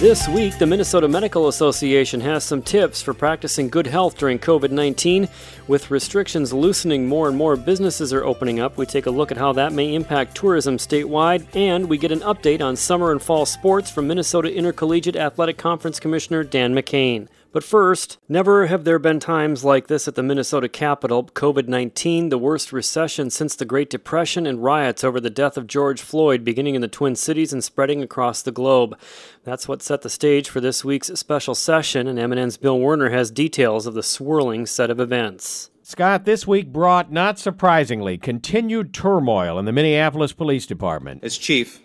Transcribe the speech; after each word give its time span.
This 0.00 0.28
week, 0.28 0.56
the 0.58 0.66
Minnesota 0.66 1.08
Medical 1.08 1.48
Association 1.48 2.20
has 2.20 2.44
some 2.44 2.62
tips 2.62 3.02
for 3.02 3.12
practicing 3.12 3.68
good 3.68 3.88
health 3.88 4.16
during 4.16 4.38
COVID 4.38 4.70
19. 4.70 5.28
With 5.66 5.90
restrictions 5.90 6.52
loosening, 6.52 7.08
more 7.08 7.26
and 7.26 7.36
more 7.36 7.56
businesses 7.56 8.12
are 8.12 8.24
opening 8.24 8.60
up. 8.60 8.76
We 8.76 8.86
take 8.86 9.06
a 9.06 9.10
look 9.10 9.32
at 9.32 9.36
how 9.36 9.52
that 9.54 9.72
may 9.72 9.96
impact 9.96 10.36
tourism 10.36 10.76
statewide, 10.76 11.48
and 11.56 11.88
we 11.88 11.98
get 11.98 12.12
an 12.12 12.20
update 12.20 12.62
on 12.62 12.76
summer 12.76 13.10
and 13.10 13.20
fall 13.20 13.44
sports 13.44 13.90
from 13.90 14.06
Minnesota 14.06 14.54
Intercollegiate 14.54 15.16
Athletic 15.16 15.58
Conference 15.58 15.98
Commissioner 15.98 16.44
Dan 16.44 16.76
McKane. 16.76 17.26
But 17.50 17.64
first, 17.64 18.18
never 18.28 18.66
have 18.66 18.84
there 18.84 18.98
been 18.98 19.20
times 19.20 19.64
like 19.64 19.86
this 19.86 20.06
at 20.06 20.14
the 20.14 20.22
Minnesota 20.22 20.68
Capitol. 20.68 21.24
COVID 21.24 21.66
19, 21.66 22.28
the 22.28 22.36
worst 22.36 22.72
recession 22.72 23.30
since 23.30 23.56
the 23.56 23.64
Great 23.64 23.88
Depression, 23.88 24.46
and 24.46 24.62
riots 24.62 25.02
over 25.02 25.18
the 25.18 25.30
death 25.30 25.56
of 25.56 25.66
George 25.66 26.02
Floyd 26.02 26.44
beginning 26.44 26.74
in 26.74 26.82
the 26.82 26.88
Twin 26.88 27.16
Cities 27.16 27.52
and 27.52 27.64
spreading 27.64 28.02
across 28.02 28.42
the 28.42 28.52
globe. 28.52 28.98
That's 29.44 29.66
what 29.66 29.82
set 29.82 30.02
the 30.02 30.10
stage 30.10 30.50
for 30.50 30.60
this 30.60 30.84
week's 30.84 31.08
special 31.18 31.54
session, 31.54 32.06
and 32.06 32.18
MNN's 32.18 32.58
Bill 32.58 32.78
Werner 32.78 33.10
has 33.10 33.30
details 33.30 33.86
of 33.86 33.94
the 33.94 34.02
swirling 34.02 34.66
set 34.66 34.90
of 34.90 35.00
events. 35.00 35.70
Scott, 35.82 36.26
this 36.26 36.46
week 36.46 36.70
brought, 36.70 37.10
not 37.10 37.38
surprisingly, 37.38 38.18
continued 38.18 38.92
turmoil 38.92 39.58
in 39.58 39.64
the 39.64 39.72
Minneapolis 39.72 40.34
Police 40.34 40.66
Department. 40.66 41.24
As 41.24 41.38
chief, 41.38 41.80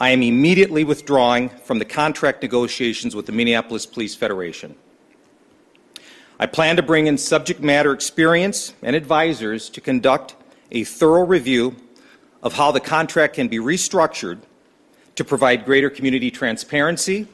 I 0.00 0.08
am 0.10 0.22
immediately 0.22 0.82
withdrawing 0.82 1.50
from 1.50 1.78
the 1.78 1.84
contract 1.84 2.40
negotiations 2.40 3.14
with 3.14 3.26
the 3.26 3.32
Minneapolis 3.32 3.84
Police 3.84 4.14
Federation. 4.14 4.74
I 6.38 6.46
plan 6.46 6.76
to 6.76 6.82
bring 6.82 7.06
in 7.06 7.18
subject 7.18 7.60
matter 7.60 7.92
experience 7.92 8.72
and 8.82 8.96
advisors 8.96 9.68
to 9.68 9.82
conduct 9.82 10.36
a 10.70 10.84
thorough 10.84 11.26
review 11.26 11.76
of 12.42 12.54
how 12.54 12.72
the 12.72 12.80
contract 12.80 13.34
can 13.34 13.48
be 13.48 13.58
restructured 13.58 14.38
to 15.16 15.24
provide 15.24 15.66
greater 15.66 15.90
community 15.90 16.30
transparency 16.30 17.28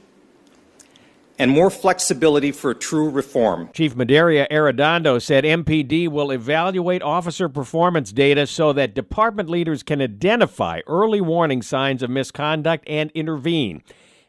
and 1.39 1.51
more 1.51 1.71
flexibility 1.71 2.51
for 2.53 2.73
true 2.75 3.11
reform. 3.11 3.69
Chief 3.73 3.95
Medaria 3.95 4.49
Arradondo 4.51 5.21
said 5.21 5.45
MPD 5.45 6.09
will 6.09 6.31
evaluate 6.31 7.03
officer 7.03 7.49
performance 7.49 8.13
data 8.13 8.47
so 8.47 8.73
that 8.73 8.95
department 8.95 9.51
leaders 9.51 9.83
can 9.83 10.01
identify 10.01 10.81
early 10.87 11.21
warning 11.21 11.63
signs 11.63 12.03
of 12.03 12.11
misconduct 12.11 12.85
and 12.87 13.11
intervene. 13.13 13.83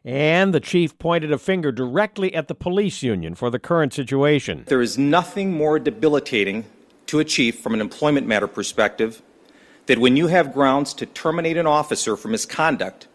And 0.04 0.54
the 0.54 0.60
chief 0.60 0.98
pointed 1.00 1.32
a 1.32 1.38
finger 1.38 1.72
directly 1.72 2.34
at 2.34 2.48
the 2.48 2.56
police 2.56 3.04
union 3.04 3.36
for 3.36 3.50
the 3.50 3.60
current 3.60 3.94
situation. 3.94 4.64
There 4.68 4.82
is 4.82 4.98
nothing 4.98 5.54
more 5.54 5.80
debilitating 5.80 6.66
to 7.08 7.20
a 7.20 7.26
chief 7.26 7.60
from 7.60 7.74
an 7.74 7.82
employment 7.82 8.28
matter 8.28 8.48
perspective 8.48 9.22
that 9.88 10.00
when 10.00 10.18
you 10.18 10.28
have 10.28 10.54
grounds 10.54 10.94
to 10.96 11.06
terminate 11.06 11.58
an 11.58 11.66
officer 11.66 12.16
for 12.16 12.28
misconduct 12.28 13.08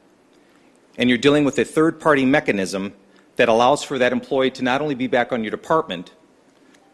and 0.97 1.09
you're 1.09 1.19
dealing 1.19 1.45
with 1.45 1.59
a 1.59 1.65
third 1.65 2.01
party 2.01 2.25
mechanism 2.25 2.95
that 3.37 3.49
allows 3.49 3.83
for 3.83 3.99
that 3.99 4.13
employee 4.13 4.51
to 4.53 4.65
not 4.65 4.81
only 4.81 4.95
be 4.95 5.07
back 5.07 5.33
on 5.33 5.43
your 5.43 5.51
department, 5.51 6.13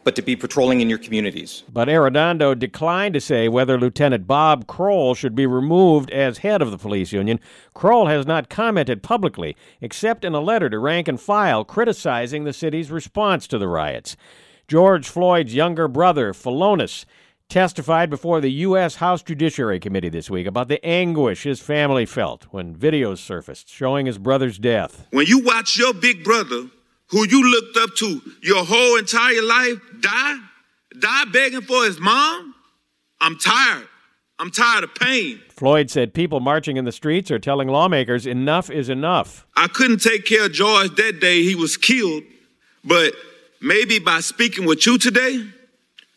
but 0.05 0.17
to 0.17 0.23
be 0.23 0.37
patrolling 0.37 0.81
in 0.81 0.89
your 0.89 0.99
communities. 0.99 1.65
But 1.71 1.89
Arradondo 1.89 2.59
declined 2.59 3.13
to 3.15 3.21
say 3.21 3.49
whether 3.49 3.79
Lieutenant 3.79 4.27
Bob 4.27 4.67
Kroll 4.67 5.15
should 5.15 5.35
be 5.35 5.47
removed 5.47 6.11
as 6.11 6.39
head 6.39 6.63
of 6.63 6.71
the 6.71 6.79
police 6.79 7.13
union. 7.13 7.41
Kroll 7.75 8.07
has 8.07 8.27
not 8.27 8.49
commented 8.49 9.03
publicly, 9.03 9.55
except 9.81 10.25
in 10.25 10.35
a 10.35 10.41
letter 10.41 10.71
to 10.71 10.79
rank 10.79 11.09
and 11.09 11.21
file 11.21 11.65
criticizing 11.65 12.45
the 12.45 12.55
city's 12.55 12.91
response 12.91 13.47
to 13.49 13.59
the 13.59 13.69
riots. 13.69 14.17
George 14.67 15.09
Floyd's 15.09 15.55
younger 15.55 15.89
brother, 15.89 16.33
Philonise, 16.33 17.05
testified 17.49 18.11
before 18.11 18.41
the 18.43 18.51
U.S. 18.51 18.97
House 18.97 19.23
Judiciary 19.23 19.81
Committee 19.81 20.11
this 20.11 20.29
week 20.29 20.47
about 20.47 20.69
the 20.69 20.85
anguish 20.85 21.45
his 21.45 21.61
family 21.61 22.05
felt 22.05 22.45
when 22.51 22.77
videos 22.77 23.19
surfaced 23.19 23.71
showing 23.71 24.05
his 24.05 24.19
brother's 24.19 24.59
death. 24.59 25.07
When 25.13 25.27
you 25.27 25.39
watch 25.39 25.79
your 25.79 25.95
big 25.95 26.23
brother, 26.23 26.69
who 27.09 27.27
you 27.27 27.51
looked 27.51 27.77
up 27.79 27.97
to 27.97 28.21
your 28.43 28.65
whole 28.65 28.99
entire 28.99 29.43
life, 29.43 29.79
die, 30.01 30.39
die 30.99 31.25
begging 31.33 31.63
for 31.63 31.85
his 31.85 31.99
mom, 31.99 32.55
I'm 33.21 33.39
tired. 33.39 33.89
I'm 34.39 34.51
tired 34.51 34.85
of 34.85 34.95
pain. 34.95 35.41
Floyd 35.49 35.91
said 35.91 36.15
people 36.15 36.39
marching 36.41 36.77
in 36.77 36.85
the 36.85 36.93
streets 36.93 37.31
are 37.31 37.39
telling 37.39 37.67
lawmakers 37.67 38.27
enough 38.27 38.71
is 38.71 38.89
enough. 38.89 39.47
I 39.57 39.69
couldn't 39.69 40.03
take 40.03 40.27
care 40.27 40.47
of 40.47 40.53
George 40.53 40.95
that 40.97 41.19
day 41.21 41.43
he 41.43 41.55
was 41.55 41.77
killed, 41.77 42.23
but 42.85 43.15
maybe 43.61 43.99
by 43.99 44.21
speaking 44.21 44.67
with 44.67 44.87
you 44.87 44.99
today, 44.99 45.45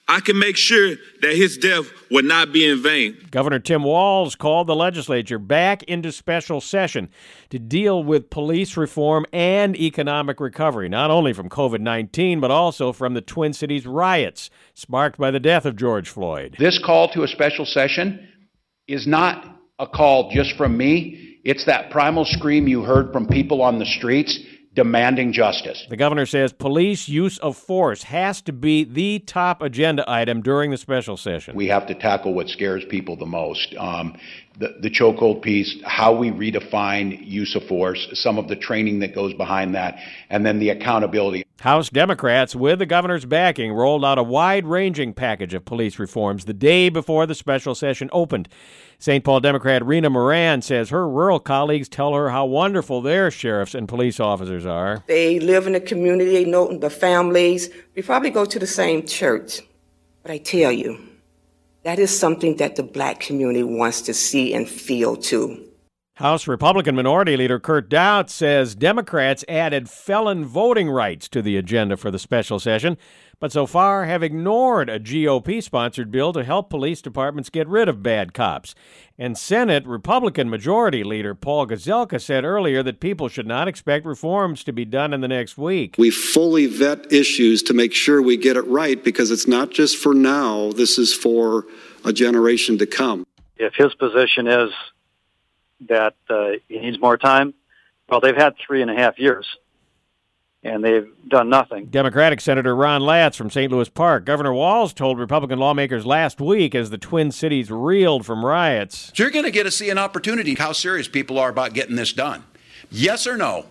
I 0.07 0.19
can 0.19 0.37
make 0.37 0.57
sure 0.57 0.95
that 1.21 1.35
his 1.35 1.57
death 1.57 1.85
will 2.09 2.23
not 2.23 2.51
be 2.51 2.67
in 2.67 2.83
vain. 2.83 3.17
Governor 3.31 3.59
Tim 3.59 3.83
Walz 3.83 4.35
called 4.35 4.67
the 4.67 4.75
legislature 4.75 5.39
back 5.39 5.83
into 5.83 6.11
special 6.11 6.59
session 6.59 7.09
to 7.49 7.59
deal 7.59 8.03
with 8.03 8.29
police 8.29 8.75
reform 8.75 9.25
and 9.31 9.75
economic 9.75 10.39
recovery, 10.41 10.89
not 10.89 11.11
only 11.11 11.31
from 11.31 11.47
COVID 11.47 11.79
19, 11.79 12.39
but 12.41 12.51
also 12.51 12.91
from 12.91 13.13
the 13.13 13.21
Twin 13.21 13.53
Cities 13.53 13.85
riots 13.85 14.49
sparked 14.73 15.17
by 15.17 15.31
the 15.31 15.39
death 15.39 15.65
of 15.65 15.77
George 15.77 16.09
Floyd. 16.09 16.57
This 16.59 16.77
call 16.83 17.07
to 17.13 17.23
a 17.23 17.27
special 17.27 17.65
session 17.65 18.27
is 18.87 19.07
not 19.07 19.45
a 19.79 19.87
call 19.87 20.29
just 20.31 20.57
from 20.57 20.77
me, 20.77 21.39
it's 21.43 21.65
that 21.65 21.89
primal 21.89 22.25
scream 22.25 22.67
you 22.67 22.83
heard 22.83 23.11
from 23.11 23.27
people 23.27 23.61
on 23.61 23.79
the 23.79 23.85
streets 23.85 24.39
demanding 24.73 25.33
justice. 25.33 25.85
The 25.89 25.97
governor 25.97 26.25
says 26.25 26.53
police 26.53 27.09
use 27.09 27.37
of 27.39 27.57
force 27.57 28.03
has 28.03 28.41
to 28.43 28.53
be 28.53 28.83
the 28.83 29.19
top 29.19 29.61
agenda 29.61 30.09
item 30.09 30.41
during 30.41 30.71
the 30.71 30.77
special 30.77 31.17
session. 31.17 31.55
We 31.55 31.67
have 31.67 31.87
to 31.87 31.93
tackle 31.93 32.33
what 32.33 32.47
scares 32.47 32.85
people 32.85 33.17
the 33.17 33.25
most. 33.25 33.75
Um, 33.77 34.15
the, 34.57 34.75
the 34.79 34.89
chokehold 34.89 35.41
piece, 35.41 35.77
how 35.85 36.13
we 36.13 36.29
redefine 36.29 37.25
use 37.25 37.55
of 37.55 37.63
force, 37.67 38.07
some 38.13 38.37
of 38.37 38.47
the 38.47 38.55
training 38.55 38.99
that 38.99 39.15
goes 39.15 39.33
behind 39.33 39.75
that, 39.75 39.97
and 40.29 40.45
then 40.45 40.59
the 40.59 40.69
accountability. 40.69 41.45
House 41.61 41.89
Democrats, 41.89 42.55
with 42.55 42.79
the 42.79 42.85
governor's 42.85 43.25
backing, 43.25 43.71
rolled 43.71 44.03
out 44.03 44.17
a 44.17 44.23
wide 44.23 44.65
ranging 44.65 45.13
package 45.13 45.53
of 45.53 45.63
police 45.63 45.99
reforms 45.99 46.45
the 46.45 46.53
day 46.53 46.89
before 46.89 47.25
the 47.25 47.35
special 47.35 47.75
session 47.75 48.09
opened. 48.11 48.49
St. 48.97 49.23
Paul 49.23 49.39
Democrat 49.39 49.85
Rena 49.85 50.09
Moran 50.09 50.61
says 50.61 50.89
her 50.89 51.07
rural 51.07 51.39
colleagues 51.39 51.87
tell 51.87 52.13
her 52.13 52.29
how 52.29 52.45
wonderful 52.45 53.01
their 53.01 53.29
sheriffs 53.31 53.75
and 53.75 53.87
police 53.87 54.19
officers 54.19 54.65
are. 54.65 55.03
They 55.07 55.39
live 55.39 55.67
in 55.67 55.73
the 55.73 55.79
community, 55.79 56.31
they 56.31 56.45
know 56.45 56.75
the 56.77 56.89
families. 56.89 57.69
We 57.95 58.01
probably 58.01 58.31
go 58.31 58.45
to 58.45 58.59
the 58.59 58.67
same 58.67 59.05
church. 59.05 59.61
But 60.23 60.31
I 60.31 60.37
tell 60.39 60.71
you, 60.71 61.10
that 61.83 61.99
is 61.99 62.17
something 62.17 62.57
that 62.57 62.75
the 62.75 62.83
black 62.83 63.19
community 63.19 63.63
wants 63.63 64.01
to 64.01 64.13
see 64.13 64.53
and 64.53 64.69
feel 64.69 65.15
too. 65.15 65.70
House 66.21 66.47
Republican 66.47 66.95
Minority 66.95 67.35
Leader 67.35 67.59
Kurt 67.59 67.89
Daudt 67.89 68.29
says 68.29 68.75
Democrats 68.75 69.43
added 69.49 69.89
felon 69.89 70.45
voting 70.45 70.87
rights 70.87 71.27
to 71.29 71.41
the 71.41 71.57
agenda 71.57 71.97
for 71.97 72.11
the 72.11 72.19
special 72.19 72.59
session, 72.59 72.95
but 73.39 73.51
so 73.51 73.65
far 73.65 74.05
have 74.05 74.21
ignored 74.21 74.87
a 74.87 74.99
GOP 74.99 75.63
sponsored 75.63 76.11
bill 76.11 76.31
to 76.33 76.43
help 76.43 76.69
police 76.69 77.01
departments 77.01 77.49
get 77.49 77.67
rid 77.67 77.89
of 77.89 78.03
bad 78.03 78.35
cops. 78.35 78.75
And 79.17 79.35
Senate 79.35 79.83
Republican 79.87 80.47
Majority 80.47 81.03
Leader 81.03 81.33
Paul 81.33 81.65
Gazelka 81.65 82.21
said 82.21 82.45
earlier 82.45 82.83
that 82.83 82.99
people 82.99 83.27
should 83.27 83.47
not 83.47 83.67
expect 83.67 84.05
reforms 84.05 84.63
to 84.65 84.71
be 84.71 84.85
done 84.85 85.15
in 85.15 85.21
the 85.21 85.27
next 85.27 85.57
week. 85.57 85.95
We 85.97 86.11
fully 86.11 86.67
vet 86.67 87.11
issues 87.11 87.63
to 87.63 87.73
make 87.73 87.95
sure 87.95 88.21
we 88.21 88.37
get 88.37 88.57
it 88.57 88.67
right 88.67 89.03
because 89.03 89.31
it's 89.31 89.47
not 89.47 89.71
just 89.71 89.97
for 89.97 90.13
now, 90.13 90.71
this 90.73 90.99
is 90.99 91.15
for 91.15 91.65
a 92.05 92.13
generation 92.13 92.77
to 92.77 92.85
come. 92.85 93.25
If 93.57 93.73
his 93.73 93.95
position 93.95 94.45
is 94.45 94.69
that 95.87 96.15
uh, 96.29 96.51
he 96.67 96.79
needs 96.79 96.99
more 96.99 97.17
time, 97.17 97.53
well, 98.09 98.19
they've 98.19 98.35
had 98.35 98.55
three 98.65 98.81
and 98.81 98.91
a 98.91 98.95
half 98.95 99.17
years 99.17 99.45
and 100.63 100.83
they've 100.83 101.07
done 101.27 101.49
nothing. 101.49 101.87
Democratic 101.87 102.39
Senator 102.39 102.75
Ron 102.75 103.01
Latz 103.01 103.35
from 103.35 103.49
St. 103.49 103.71
Louis 103.71 103.89
Park. 103.89 104.25
Governor 104.25 104.53
Walz 104.53 104.93
told 104.93 105.17
Republican 105.17 105.59
lawmakers 105.59 106.05
last 106.05 106.39
week 106.39 106.75
as 106.75 106.89
the 106.89 106.97
Twin 106.97 107.31
Cities 107.31 107.71
reeled 107.71 108.25
from 108.25 108.45
riots. 108.45 109.11
You're 109.15 109.31
going 109.31 109.45
to 109.45 109.51
get 109.51 109.63
to 109.63 109.71
see 109.71 109.89
an 109.89 109.97
opportunity 109.97 110.53
how 110.53 110.71
serious 110.71 111.07
people 111.07 111.39
are 111.39 111.49
about 111.49 111.73
getting 111.73 111.95
this 111.95 112.13
done. 112.13 112.43
Yes 112.91 113.25
or 113.25 113.37
no? 113.37 113.65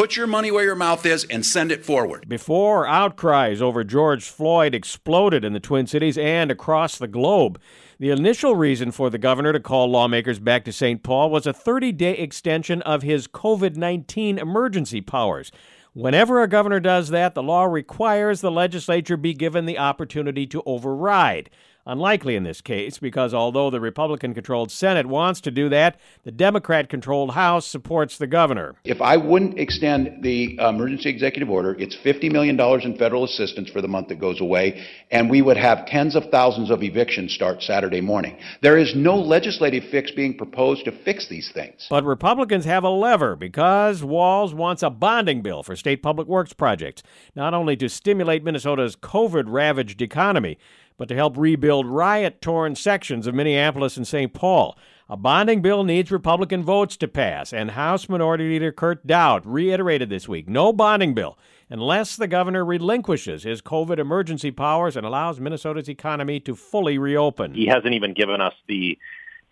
Put 0.00 0.16
your 0.16 0.26
money 0.26 0.50
where 0.50 0.64
your 0.64 0.76
mouth 0.76 1.04
is 1.04 1.24
and 1.24 1.44
send 1.44 1.70
it 1.70 1.84
forward. 1.84 2.26
Before 2.26 2.86
outcries 2.86 3.60
over 3.60 3.84
George 3.84 4.30
Floyd 4.30 4.74
exploded 4.74 5.44
in 5.44 5.52
the 5.52 5.60
Twin 5.60 5.86
Cities 5.86 6.16
and 6.16 6.50
across 6.50 6.96
the 6.96 7.06
globe, 7.06 7.60
the 7.98 8.08
initial 8.08 8.56
reason 8.56 8.92
for 8.92 9.10
the 9.10 9.18
governor 9.18 9.52
to 9.52 9.60
call 9.60 9.90
lawmakers 9.90 10.38
back 10.38 10.64
to 10.64 10.72
St. 10.72 11.02
Paul 11.02 11.28
was 11.28 11.46
a 11.46 11.52
30 11.52 11.92
day 11.92 12.12
extension 12.12 12.80
of 12.80 13.02
his 13.02 13.28
COVID 13.28 13.76
19 13.76 14.38
emergency 14.38 15.02
powers. 15.02 15.52
Whenever 15.92 16.42
a 16.42 16.48
governor 16.48 16.80
does 16.80 17.10
that, 17.10 17.34
the 17.34 17.42
law 17.42 17.64
requires 17.64 18.40
the 18.40 18.50
legislature 18.50 19.18
be 19.18 19.34
given 19.34 19.66
the 19.66 19.76
opportunity 19.76 20.46
to 20.46 20.62
override. 20.64 21.50
Unlikely 21.86 22.36
in 22.36 22.44
this 22.44 22.60
case 22.60 22.98
because 22.98 23.32
although 23.32 23.70
the 23.70 23.80
Republican 23.80 24.34
controlled 24.34 24.70
Senate 24.70 25.06
wants 25.06 25.40
to 25.40 25.50
do 25.50 25.68
that, 25.70 25.98
the 26.24 26.30
Democrat 26.30 26.88
controlled 26.90 27.32
House 27.32 27.66
supports 27.66 28.18
the 28.18 28.26
governor. 28.26 28.74
If 28.84 29.00
I 29.00 29.16
wouldn't 29.16 29.58
extend 29.58 30.22
the 30.22 30.58
emergency 30.58 31.08
executive 31.08 31.48
order, 31.48 31.74
it's 31.78 31.96
$50 31.96 32.30
million 32.30 32.60
in 32.60 32.98
federal 32.98 33.24
assistance 33.24 33.70
for 33.70 33.80
the 33.80 33.88
month 33.88 34.08
that 34.08 34.20
goes 34.20 34.40
away, 34.40 34.86
and 35.10 35.30
we 35.30 35.40
would 35.40 35.56
have 35.56 35.86
tens 35.86 36.14
of 36.16 36.24
thousands 36.30 36.70
of 36.70 36.82
evictions 36.82 37.32
start 37.32 37.62
Saturday 37.62 38.02
morning. 38.02 38.38
There 38.62 38.76
is 38.76 38.94
no 38.94 39.16
legislative 39.16 39.84
fix 39.90 40.10
being 40.10 40.36
proposed 40.36 40.84
to 40.84 40.92
fix 40.92 41.28
these 41.28 41.50
things. 41.52 41.86
But 41.88 42.04
Republicans 42.04 42.66
have 42.66 42.84
a 42.84 42.90
lever 42.90 43.36
because 43.36 44.04
Walz 44.04 44.52
wants 44.52 44.82
a 44.82 44.90
bonding 44.90 45.40
bill 45.40 45.62
for 45.62 45.76
state 45.76 46.02
public 46.02 46.28
works 46.28 46.52
projects, 46.52 47.02
not 47.34 47.54
only 47.54 47.76
to 47.76 47.88
stimulate 47.88 48.44
Minnesota's 48.44 48.96
COVID 48.96 49.44
ravaged 49.46 50.02
economy, 50.02 50.58
but 51.00 51.08
to 51.08 51.14
help 51.14 51.38
rebuild 51.38 51.86
riot 51.86 52.42
torn 52.42 52.76
sections 52.76 53.26
of 53.26 53.34
Minneapolis 53.34 53.96
and 53.96 54.06
St. 54.06 54.34
Paul. 54.34 54.76
A 55.08 55.16
bonding 55.16 55.62
bill 55.62 55.82
needs 55.82 56.12
Republican 56.12 56.62
votes 56.62 56.94
to 56.98 57.08
pass, 57.08 57.54
and 57.54 57.70
House 57.70 58.06
Minority 58.06 58.50
Leader 58.50 58.70
Kurt 58.70 59.06
Daudt 59.06 59.40
reiterated 59.46 60.10
this 60.10 60.28
week 60.28 60.46
no 60.46 60.74
bonding 60.74 61.14
bill 61.14 61.38
unless 61.70 62.16
the 62.16 62.26
governor 62.26 62.66
relinquishes 62.66 63.44
his 63.44 63.62
COVID 63.62 63.98
emergency 63.98 64.50
powers 64.50 64.94
and 64.94 65.06
allows 65.06 65.40
Minnesota's 65.40 65.88
economy 65.88 66.38
to 66.40 66.54
fully 66.54 66.98
reopen. 66.98 67.54
He 67.54 67.64
hasn't 67.64 67.94
even 67.94 68.12
given 68.12 68.42
us 68.42 68.54
the, 68.68 68.98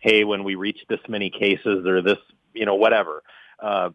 hey, 0.00 0.25
when 0.25 0.45
we 0.45 0.55
reach 0.55 0.81
this 0.91 1.00
many 1.09 1.31
cases 1.31 1.87
or 1.87 2.03
this, 2.03 2.19
you 2.53 2.67
know, 2.67 2.75
whatever. 2.75 3.23
Uh, 3.59 3.89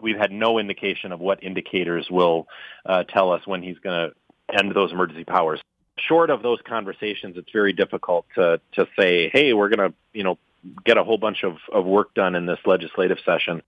we've 0.00 0.16
had 0.16 0.30
no 0.30 0.60
indication 0.60 1.10
of 1.10 1.18
what 1.18 1.42
indicators 1.42 2.06
will 2.08 2.46
uh, 2.86 3.02
tell 3.02 3.32
us 3.32 3.44
when 3.48 3.64
he's 3.64 3.80
going 3.80 4.10
to 4.10 4.56
end 4.56 4.72
those 4.76 4.92
emergency 4.92 5.24
powers 5.24 5.60
short 5.98 6.30
of 6.30 6.42
those 6.42 6.58
conversations, 6.66 7.36
it's 7.36 7.50
very 7.52 7.72
difficult 7.72 8.26
to 8.34 8.60
to 8.72 8.86
say, 8.98 9.30
hey, 9.32 9.52
we're 9.52 9.68
going 9.68 9.90
to 9.90 9.96
you 10.12 10.24
know 10.24 10.38
get 10.84 10.96
a 10.96 11.04
whole 11.04 11.18
bunch 11.18 11.44
of, 11.44 11.58
of 11.72 11.84
work 11.84 12.14
done 12.14 12.34
in 12.34 12.46
this 12.46 12.58
legislative 12.64 13.18
session. 13.24 13.62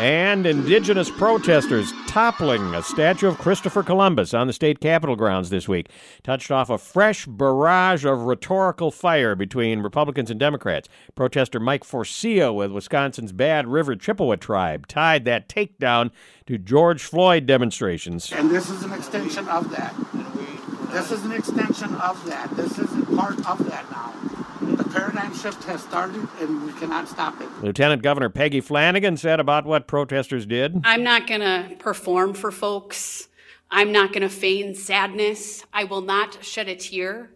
And 0.00 0.46
indigenous 0.46 1.10
protesters 1.10 1.92
toppling 2.06 2.72
a 2.72 2.82
statue 2.84 3.26
of 3.26 3.36
Christopher 3.38 3.82
Columbus 3.82 4.32
on 4.32 4.46
the 4.46 4.52
state 4.52 4.78
capitol 4.78 5.16
grounds 5.16 5.50
this 5.50 5.66
week 5.66 5.88
touched 6.22 6.52
off 6.52 6.70
a 6.70 6.78
fresh 6.78 7.26
barrage 7.26 8.04
of 8.04 8.22
rhetorical 8.22 8.92
fire 8.92 9.34
between 9.34 9.80
Republicans 9.80 10.30
and 10.30 10.38
Democrats. 10.38 10.88
Protester 11.16 11.58
Mike 11.58 11.82
Forcia 11.82 12.54
with 12.54 12.70
Wisconsin's 12.70 13.32
Bad 13.32 13.66
River 13.66 13.96
Chippewa 13.96 14.36
tribe 14.36 14.86
tied 14.86 15.24
that 15.24 15.48
takedown 15.48 16.12
to 16.46 16.58
George 16.58 17.02
Floyd 17.02 17.46
demonstrations. 17.46 18.32
And 18.32 18.52
this 18.52 18.70
is 18.70 18.84
an 18.84 18.92
extension 18.92 19.48
of 19.48 19.68
that. 19.70 19.96
This 20.92 21.10
is 21.10 21.24
an 21.24 21.32
extension 21.32 21.92
of 21.96 22.24
that. 22.26 22.56
This 22.56 22.78
isn't 22.78 23.16
part 23.16 23.44
of 23.48 23.68
that 23.68 23.90
now. 23.90 24.14
The 24.78 24.84
paradigm 24.84 25.34
shift 25.34 25.64
has 25.64 25.82
started 25.82 26.28
and 26.40 26.64
we 26.64 26.72
cannot 26.74 27.08
stop 27.08 27.40
it. 27.40 27.48
Lieutenant 27.62 28.00
Governor 28.00 28.30
Peggy 28.30 28.60
Flanagan 28.60 29.16
said 29.16 29.40
about 29.40 29.66
what 29.66 29.88
protesters 29.88 30.46
did. 30.46 30.80
I'm 30.84 31.02
not 31.02 31.26
going 31.26 31.40
to 31.40 31.74
perform 31.80 32.32
for 32.32 32.52
folks. 32.52 33.28
I'm 33.70 33.90
not 33.90 34.12
going 34.12 34.22
to 34.22 34.28
feign 34.28 34.76
sadness. 34.76 35.64
I 35.72 35.82
will 35.84 36.00
not 36.00 36.44
shed 36.44 36.68
a 36.68 36.76
tear 36.76 37.30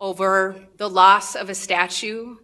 over 0.00 0.56
the 0.78 0.88
loss 0.88 1.36
of 1.36 1.50
a 1.50 1.54
statue 1.54 2.36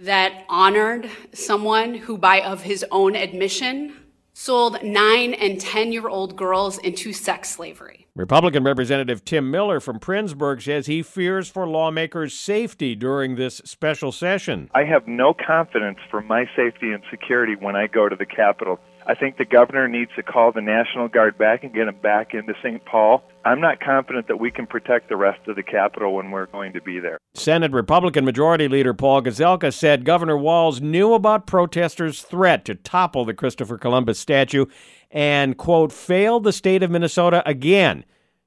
that 0.00 0.44
honored 0.48 1.08
someone 1.32 1.94
who, 1.94 2.18
by 2.18 2.40
of 2.40 2.62
his 2.62 2.84
own 2.90 3.14
admission, 3.14 3.94
sold 4.40 4.82
nine 4.82 5.34
and 5.34 5.60
10 5.60 5.92
year 5.92 6.08
old 6.08 6.34
girls 6.34 6.78
into 6.78 7.12
sex 7.12 7.50
slavery. 7.50 8.06
Republican 8.16 8.64
Representative 8.64 9.22
Tim 9.22 9.50
Miller 9.50 9.80
from 9.80 10.00
Prinsburg 10.00 10.62
says 10.62 10.86
he 10.86 11.02
fears 11.02 11.50
for 11.50 11.66
lawmakers' 11.66 12.32
safety 12.32 12.94
during 12.94 13.36
this 13.36 13.60
special 13.66 14.12
session. 14.12 14.70
I 14.74 14.84
have 14.84 15.06
no 15.06 15.34
confidence 15.34 15.98
for 16.10 16.22
my 16.22 16.46
safety 16.56 16.90
and 16.90 17.02
security 17.10 17.54
when 17.54 17.76
I 17.76 17.86
go 17.86 18.08
to 18.08 18.16
the 18.16 18.24
Capitol. 18.24 18.80
I 19.10 19.14
think 19.16 19.38
the 19.38 19.44
governor 19.44 19.88
needs 19.88 20.12
to 20.14 20.22
call 20.22 20.52
the 20.52 20.60
National 20.60 21.08
Guard 21.08 21.36
back 21.36 21.64
and 21.64 21.74
get 21.74 21.86
them 21.86 21.96
back 22.00 22.32
into 22.32 22.54
St. 22.62 22.84
Paul. 22.84 23.24
I'm 23.44 23.60
not 23.60 23.80
confident 23.80 24.28
that 24.28 24.38
we 24.38 24.52
can 24.52 24.68
protect 24.68 25.08
the 25.08 25.16
rest 25.16 25.48
of 25.48 25.56
the 25.56 25.64
Capitol 25.64 26.14
when 26.14 26.30
we're 26.30 26.46
going 26.46 26.74
to 26.74 26.80
be 26.80 27.00
there. 27.00 27.18
Senate 27.34 27.72
Republican 27.72 28.24
Majority 28.24 28.68
Leader 28.68 28.94
Paul 28.94 29.22
Gazelka 29.22 29.74
said 29.74 30.04
Governor 30.04 30.36
Walz 30.36 30.80
knew 30.80 31.12
about 31.14 31.48
protesters' 31.48 32.22
threat 32.22 32.64
to 32.66 32.76
topple 32.76 33.24
the 33.24 33.34
Christopher 33.34 33.78
Columbus 33.78 34.20
statue 34.20 34.66
and, 35.10 35.58
quote, 35.58 35.90
failed 35.90 36.44
the 36.44 36.52
state 36.52 36.84
of 36.84 36.92
Minnesota 36.92 37.42
again. 37.44 38.04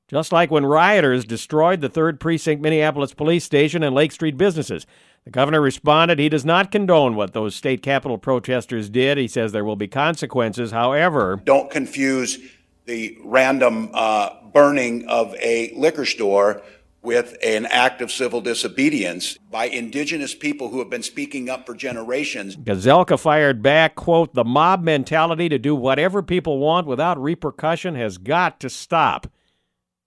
Just 0.08 0.32
like 0.32 0.50
when 0.50 0.66
rioters 0.66 1.26
destroyed 1.26 1.82
the 1.82 1.90
3rd 1.90 2.22
Precinct 2.22 2.62
Minneapolis 2.62 3.14
Police 3.14 3.44
Station 3.44 3.84
and 3.84 3.94
Lake 3.94 4.14
Street 4.14 4.38
businesses. 4.38 4.86
The 5.26 5.32
governor 5.32 5.62
responded 5.62 6.20
he 6.20 6.30
does 6.30 6.44
not 6.44 6.72
condone 6.72 7.16
what 7.16 7.34
those 7.34 7.56
state 7.56 7.82
capitol 7.82 8.18
protesters 8.18 8.90
did. 8.90 9.18
He 9.18 9.28
says 9.28 9.52
there 9.52 9.64
will 9.64 9.78
be 9.78 9.88
consequences. 9.88 10.72
However, 10.72 11.42
don't 11.44 11.72
confuse 11.72 12.40
the 12.86 13.18
random 13.24 13.90
uh, 13.94 14.32
burning 14.54 15.08
of 15.08 15.34
a 15.36 15.74
liquor 15.76 16.06
store 16.06 16.62
with 17.02 17.36
an 17.44 17.66
act 17.66 18.02
of 18.02 18.12
civil 18.12 18.42
disobedience 18.42 19.38
by 19.52 19.66
indigenous 19.66 20.34
people 20.34 20.70
who 20.70 20.80
have 20.80 20.90
been 20.90 21.04
speaking 21.04 21.50
up 21.50 21.66
for 21.66 21.76
generations. 21.76 22.56
Gazelka 22.56 23.20
fired 23.20 23.62
back, 23.62 23.96
quote, 23.96 24.34
the 24.34 24.46
mob 24.46 24.82
mentality 24.82 25.50
to 25.50 25.60
do 25.60 25.76
whatever 25.76 26.24
people 26.24 26.60
want 26.60 26.88
without 26.88 27.22
repercussion 27.22 27.96
has 27.96 28.18
got 28.18 28.60
to 28.62 28.70
stop. 28.70 29.28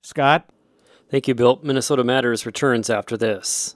Scott? 0.03 0.49
Thank 1.11 1.29
you, 1.29 1.35
Bill. 1.35 1.61
Minnesota 1.63 2.03
Matters 2.03 2.47
returns 2.47 2.89
after 2.89 3.17
this. 3.17 3.76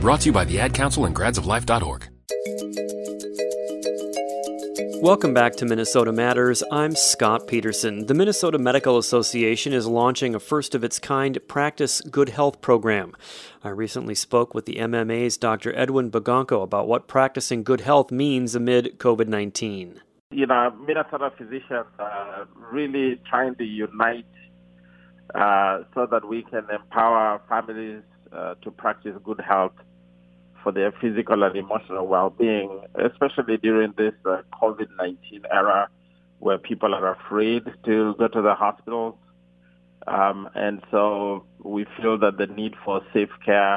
Brought 0.00 0.20
to 0.20 0.26
you 0.26 0.32
by 0.32 0.44
the 0.44 0.60
Ad 0.60 0.74
Council 0.74 1.06
and 1.06 1.16
gradsoflife.org. 1.16 2.08
Welcome 5.02 5.34
back 5.34 5.56
to 5.56 5.64
Minnesota 5.64 6.10
Matters. 6.12 6.62
I'm 6.72 6.94
Scott 6.94 7.46
Peterson. 7.46 8.06
The 8.06 8.14
Minnesota 8.14 8.58
Medical 8.58 8.98
Association 8.98 9.72
is 9.72 9.86
launching 9.86 10.34
a 10.34 10.40
first 10.40 10.74
of 10.74 10.82
its 10.82 10.98
kind 10.98 11.38
Practice 11.48 12.00
Good 12.00 12.30
Health 12.30 12.60
program. 12.60 13.14
I 13.62 13.68
recently 13.70 14.14
spoke 14.14 14.54
with 14.54 14.64
the 14.66 14.76
MMA's 14.76 15.36
Dr. 15.36 15.76
Edwin 15.76 16.10
Bogonko 16.10 16.62
about 16.62 16.88
what 16.88 17.08
practicing 17.08 17.62
good 17.62 17.82
health 17.82 18.10
means 18.10 18.54
amid 18.54 18.98
COVID 18.98 19.28
19. 19.28 20.00
You 20.30 20.46
know, 20.46 20.74
Minnesota 20.86 21.30
physicians 21.36 21.86
are 21.98 22.48
really 22.56 23.20
trying 23.28 23.54
to 23.56 23.64
unite 23.64 24.26
uh, 25.34 25.82
so 25.94 26.06
that 26.10 26.26
we 26.28 26.42
can 26.42 26.66
empower 26.70 27.40
families 27.48 28.02
uh, 28.32 28.54
to 28.62 28.70
practice 28.70 29.14
good 29.24 29.40
health 29.40 29.72
for 30.66 30.72
their 30.72 30.90
physical 31.00 31.44
and 31.44 31.54
emotional 31.56 32.08
well-being, 32.08 32.80
especially 32.96 33.56
during 33.56 33.94
this 33.96 34.14
uh, 34.24 34.38
COVID-19 34.60 35.44
era 35.48 35.88
where 36.40 36.58
people 36.58 36.92
are 36.92 37.12
afraid 37.12 37.62
to 37.84 38.16
go 38.18 38.26
to 38.26 38.42
the 38.42 38.52
hospitals. 38.52 39.14
Um, 40.08 40.48
and 40.56 40.82
so 40.90 41.44
we 41.62 41.86
feel 41.96 42.18
that 42.18 42.38
the 42.38 42.48
need 42.48 42.74
for 42.84 43.00
safe 43.14 43.28
care 43.44 43.76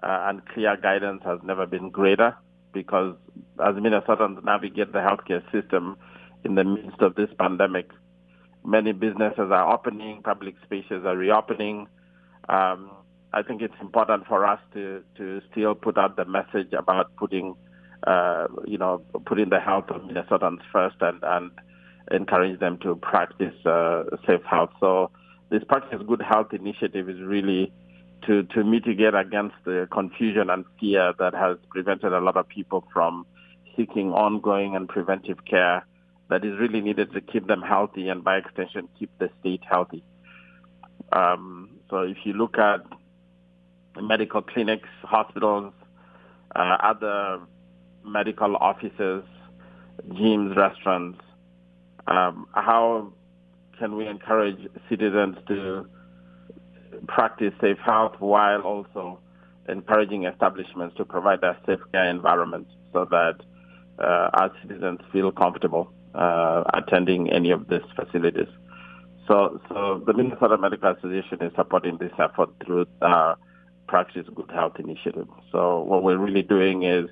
uh, 0.00 0.28
and 0.28 0.46
clear 0.46 0.76
guidance 0.76 1.22
has 1.24 1.40
never 1.42 1.66
been 1.66 1.90
greater 1.90 2.36
because 2.72 3.16
as 3.58 3.74
Minnesotans 3.74 4.44
navigate 4.44 4.92
the 4.92 5.00
healthcare 5.00 5.42
system 5.50 5.96
in 6.44 6.54
the 6.54 6.62
midst 6.62 7.00
of 7.00 7.16
this 7.16 7.30
pandemic, 7.36 7.90
many 8.64 8.92
businesses 8.92 9.50
are 9.50 9.74
opening, 9.74 10.22
public 10.22 10.54
spaces 10.62 11.04
are 11.04 11.16
reopening, 11.16 11.88
um, 12.48 12.92
I 13.36 13.42
think 13.42 13.60
it's 13.60 13.74
important 13.82 14.26
for 14.26 14.46
us 14.46 14.60
to, 14.72 15.04
to 15.18 15.42
still 15.52 15.74
put 15.74 15.98
out 15.98 16.16
the 16.16 16.24
message 16.24 16.72
about 16.72 17.14
putting, 17.16 17.54
uh, 18.06 18.46
you 18.66 18.78
know, 18.78 19.02
putting 19.26 19.50
the 19.50 19.60
health 19.60 19.90
of 19.90 20.00
Minnesotans 20.00 20.60
first 20.72 20.96
and, 21.02 21.22
and 21.22 21.50
encourage 22.10 22.58
them 22.60 22.78
to 22.78 22.96
practice 22.96 23.54
uh, 23.66 24.04
safe 24.26 24.40
health. 24.50 24.70
So 24.80 25.10
this 25.50 25.62
Practice 25.64 26.00
Good 26.08 26.22
Health 26.22 26.54
initiative 26.54 27.10
is 27.10 27.20
really 27.20 27.74
to, 28.26 28.44
to 28.44 28.64
mitigate 28.64 29.14
against 29.14 29.56
the 29.66 29.86
confusion 29.92 30.48
and 30.48 30.64
fear 30.80 31.12
that 31.18 31.34
has 31.34 31.58
prevented 31.68 32.14
a 32.14 32.20
lot 32.20 32.38
of 32.38 32.48
people 32.48 32.84
from 32.90 33.26
seeking 33.76 34.12
ongoing 34.12 34.74
and 34.74 34.88
preventive 34.88 35.44
care 35.44 35.84
that 36.30 36.42
is 36.42 36.58
really 36.58 36.80
needed 36.80 37.12
to 37.12 37.20
keep 37.20 37.46
them 37.46 37.60
healthy 37.60 38.08
and 38.08 38.24
by 38.24 38.38
extension 38.38 38.88
keep 38.98 39.10
the 39.18 39.28
state 39.40 39.60
healthy. 39.70 40.02
Um, 41.12 41.68
so 41.90 41.98
if 41.98 42.16
you 42.24 42.32
look 42.32 42.56
at 42.56 42.80
medical 44.00 44.42
clinics, 44.42 44.88
hospitals, 45.02 45.72
uh, 46.54 46.76
other 46.82 47.40
medical 48.04 48.56
offices, 48.56 49.24
gyms, 50.08 50.56
restaurants, 50.56 51.20
um, 52.06 52.46
how 52.54 53.12
can 53.78 53.96
we 53.96 54.06
encourage 54.06 54.58
citizens 54.88 55.36
to 55.48 55.86
practice 57.08 57.52
safe 57.60 57.78
health 57.78 58.14
while 58.20 58.60
also 58.62 59.18
encouraging 59.68 60.24
establishments 60.24 60.96
to 60.96 61.04
provide 61.04 61.42
a 61.42 61.56
safe 61.66 61.80
care 61.92 62.08
environment 62.08 62.66
so 62.92 63.04
that 63.10 63.34
uh, 63.98 64.30
our 64.34 64.52
citizens 64.62 65.00
feel 65.12 65.32
comfortable 65.32 65.92
uh, 66.14 66.62
attending 66.74 67.30
any 67.30 67.50
of 67.50 67.68
these 67.68 67.80
facilities. 67.94 68.48
So, 69.26 69.60
so 69.68 70.02
the 70.06 70.12
Minnesota 70.14 70.56
Medical 70.56 70.92
Association 70.92 71.42
is 71.42 71.52
supporting 71.56 71.98
this 71.98 72.12
effort 72.18 72.50
through 72.64 72.86
our 73.02 73.36
Practice 73.86 74.26
Good 74.34 74.50
Health 74.50 74.74
initiative. 74.78 75.28
So 75.52 75.80
what 75.80 76.02
we're 76.02 76.18
really 76.18 76.42
doing 76.42 76.82
is 76.82 77.08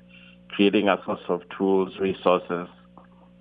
creating 0.49 0.87
a 0.87 1.01
source 1.05 1.21
of 1.29 1.41
tools, 1.57 1.97
resources, 1.99 2.67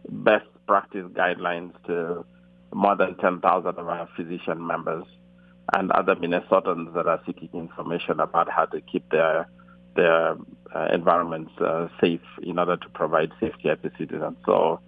best 0.08 0.46
practice 0.66 1.06
guidelines 1.12 1.72
to 1.86 2.24
more 2.72 2.96
than 2.96 3.16
10,000 3.16 3.68
of 3.68 3.88
our 3.88 4.08
physician 4.16 4.66
members 4.66 5.04
and 5.72 5.90
other 5.92 6.14
Minnesotans 6.16 6.92
that 6.94 7.06
are 7.06 7.20
seeking 7.26 7.48
information 7.52 8.20
about 8.20 8.50
how 8.50 8.66
to 8.66 8.80
keep 8.80 9.08
their 9.10 9.48
their 9.96 10.36
uh, 10.74 10.88
environments 10.92 11.52
uh, 11.60 11.86
safe 12.00 12.20
in 12.42 12.58
order 12.58 12.76
to 12.76 12.88
provide 12.88 13.30
safe 13.38 13.52
care 13.62 13.76
to 13.76 13.90
citizens. 13.96 14.36
So, 14.44 14.80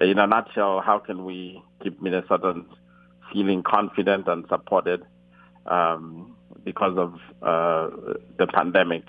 in 0.00 0.18
a 0.18 0.26
nutshell, 0.26 0.80
how 0.80 0.98
can 0.98 1.26
we 1.26 1.62
keep 1.82 2.00
Minnesotans 2.00 2.64
feeling 3.32 3.62
confident 3.62 4.26
and 4.28 4.46
supported 4.48 5.04
um, 5.66 6.25
because 6.66 6.98
of 6.98 7.14
uh, 7.40 7.88
the 8.36 8.46
pandemic? 8.52 9.04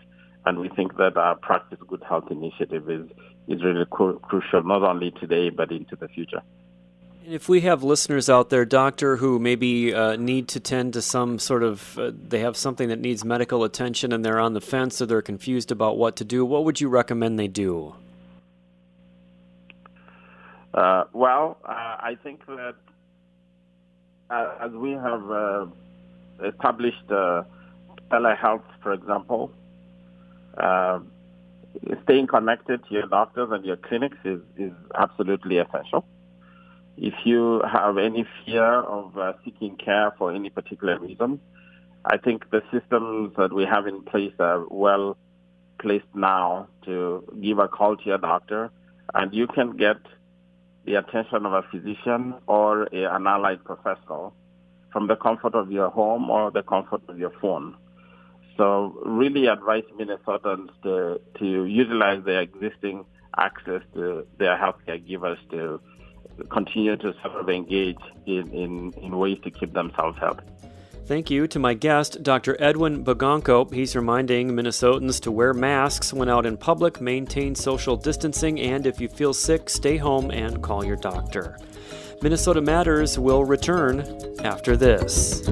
And 0.46 0.60
we 0.60 0.70
think 0.70 0.96
that 0.96 1.18
our 1.18 1.36
Practice 1.36 1.80
Good 1.86 2.04
Health 2.08 2.32
initiative 2.32 2.90
is, 2.90 3.06
is 3.50 3.62
really 3.62 3.86
cru- 3.90 4.20
crucial, 4.20 4.64
not 4.64 4.82
only 4.84 5.12
today, 5.12 5.50
but 5.50 5.72
into 5.72 5.98
the 5.98 6.08
future. 6.08 6.42
If 7.26 7.50
we 7.50 7.60
have 7.62 7.84
listeners 7.84 8.30
out 8.30 8.50
there, 8.50 8.64
doctor, 8.64 9.18
who 9.18 9.40
maybe 9.40 9.94
uh, 9.94 10.16
need 10.16 10.48
to 10.50 10.62
tend 10.62 10.94
to 10.94 11.02
some 11.02 11.40
sort 11.40 11.64
of, 11.64 12.00
uh, 12.00 12.12
they 12.16 12.40
have 12.40 12.56
something 12.56 12.88
that 12.88 13.00
needs 13.00 13.26
medical 13.26 13.66
attention 13.66 14.14
and 14.14 14.24
they're 14.24 14.40
on 14.40 14.54
the 14.54 14.62
fence 14.62 15.02
or 15.02 15.08
they're 15.08 15.22
confused 15.22 15.70
about 15.70 15.98
what 15.98 16.16
to 16.16 16.24
do, 16.24 16.46
what 16.46 16.64
would 16.64 16.80
you 16.80 16.88
recommend 16.88 17.38
they 17.38 17.50
do? 17.50 17.96
Uh, 20.74 21.04
well, 21.12 21.58
uh, 21.66 21.98
I 22.00 22.18
think 22.24 22.46
that 22.46 22.76
uh, 24.30 24.52
as 24.62 24.72
we 24.72 24.92
have 24.92 25.72
uh, 26.42 26.50
established 26.50 27.08
telehealth, 28.12 28.64
for 28.82 28.94
example, 28.94 29.52
staying 32.04 32.28
connected 32.28 32.84
to 32.86 32.94
your 32.94 33.08
doctors 33.08 33.50
and 33.52 33.66
your 33.66 33.78
clinics 33.78 34.18
is, 34.24 34.42
is 34.58 34.72
absolutely 34.96 35.58
essential. 35.58 36.06
If 36.98 37.14
you 37.26 37.62
have 37.72 37.98
any 37.98 38.26
fear 38.46 38.64
of 38.64 39.18
uh, 39.18 39.34
seeking 39.46 39.76
care 39.78 40.14
for 40.18 40.34
any 40.34 40.50
particular 40.50 40.98
reason, 40.98 41.40
I 42.06 42.18
think 42.18 42.50
the 42.50 42.64
systems 42.72 43.34
that 43.38 43.54
we 43.54 43.66
have 43.66 43.86
in 43.86 44.02
place 44.02 44.34
are 44.40 44.66
well 44.70 45.18
placed 45.80 46.08
now 46.16 46.68
to 46.86 47.24
give 47.42 47.60
a 47.60 47.68
call 47.68 47.98
to 47.98 48.04
your 48.04 48.18
doctor, 48.18 48.72
and 49.14 49.34
you 49.34 49.46
can 49.46 49.78
get 49.78 49.98
the 50.86 50.96
attention 50.96 51.46
of 51.46 51.54
a 51.54 51.64
physician 51.70 52.34
or 52.48 52.84
a, 52.94 53.04
an 53.16 53.28
allied 53.28 53.64
professional 53.64 54.34
from 54.92 55.08
the 55.08 55.16
comfort 55.16 55.56
of 55.56 55.72
your 55.72 55.90
home 55.90 56.30
or 56.30 56.52
the 56.52 56.64
comfort 56.64 57.02
of 57.08 57.18
your 57.18 57.32
phone. 57.42 57.76
So 58.58 59.00
really 59.06 59.48
advise 59.48 59.84
Minnesotans 60.00 60.70
to, 60.84 61.22
to 61.40 61.66
utilize 61.66 62.24
their 62.24 62.42
existing 62.42 63.06
access 63.38 63.84
to 63.94 64.26
their 64.40 64.58
healthcare 64.58 65.06
givers 65.06 65.38
to 65.52 65.80
continue 66.50 66.98
to 66.98 67.14
sort 67.22 67.36
of 67.36 67.50
engage 67.50 68.00
in, 68.26 68.52
in, 68.52 68.94
in 68.94 69.18
ways 69.18 69.38
to 69.44 69.52
keep 69.52 69.74
themselves 69.74 70.18
healthy. 70.20 70.44
Thank 71.06 71.30
you 71.30 71.48
to 71.48 71.60
my 71.60 71.74
guest, 71.74 72.22
Dr. 72.22 72.58
Edwin 72.60 73.06
Bogonko. 73.06 73.72
He's 73.74 73.96
reminding 73.96 74.50
Minnesotans 74.50 75.22
to 75.22 75.32
wear 75.32 75.54
masks 75.54 76.12
when 76.12 76.28
out 76.28 76.46
in 76.46 76.58
public, 76.58 77.00
maintain 77.00 77.56
social 77.56 77.96
distancing, 77.96 78.60
and 78.60 78.86
if 78.86 79.00
you 79.00 79.08
feel 79.08 79.34
sick, 79.34 79.70
stay 79.70 79.96
home 79.96 80.32
and 80.32 80.62
call 80.62 80.84
your 80.84 80.98
doctor. 80.98 81.58
Minnesota 82.20 82.62
Matters 82.62 83.20
will 83.20 83.46
return 83.46 84.00
after 84.44 84.76
this. 84.76 85.44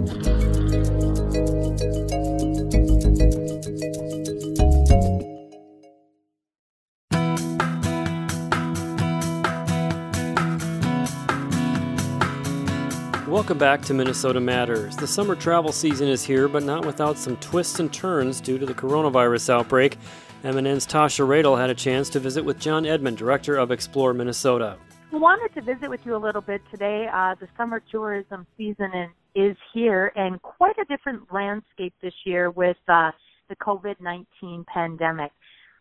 Welcome 13.27 13.59
back 13.59 13.83
to 13.83 13.93
Minnesota 13.93 14.39
Matters. 14.39 14.97
The 14.97 15.05
summer 15.05 15.35
travel 15.35 15.71
season 15.71 16.07
is 16.07 16.23
here, 16.23 16.47
but 16.47 16.63
not 16.63 16.83
without 16.83 17.19
some 17.19 17.37
twists 17.37 17.79
and 17.79 17.93
turns 17.93 18.41
due 18.41 18.57
to 18.57 18.65
the 18.65 18.73
coronavirus 18.73 19.51
outbreak. 19.51 19.99
MNN's 20.43 20.87
Tasha 20.87 21.27
Radel 21.27 21.59
had 21.59 21.69
a 21.69 21.75
chance 21.75 22.09
to 22.09 22.19
visit 22.19 22.43
with 22.43 22.59
John 22.59 22.85
Edman, 22.85 23.15
director 23.15 23.55
of 23.55 23.69
Explore 23.69 24.15
Minnesota. 24.15 24.77
Wanted 25.15 25.55
to 25.55 25.61
visit 25.61 25.89
with 25.89 26.01
you 26.03 26.17
a 26.17 26.19
little 26.19 26.41
bit 26.41 26.61
today. 26.69 27.07
Uh, 27.11 27.35
the 27.39 27.47
summer 27.55 27.81
tourism 27.89 28.45
season 28.57 28.91
is 29.33 29.55
here, 29.73 30.11
and 30.17 30.41
quite 30.41 30.77
a 30.77 30.83
different 30.85 31.33
landscape 31.33 31.93
this 32.03 32.13
year 32.25 32.51
with 32.51 32.75
uh, 32.89 33.11
the 33.47 33.55
COVID 33.55 33.95
19 34.01 34.65
pandemic. 34.71 35.31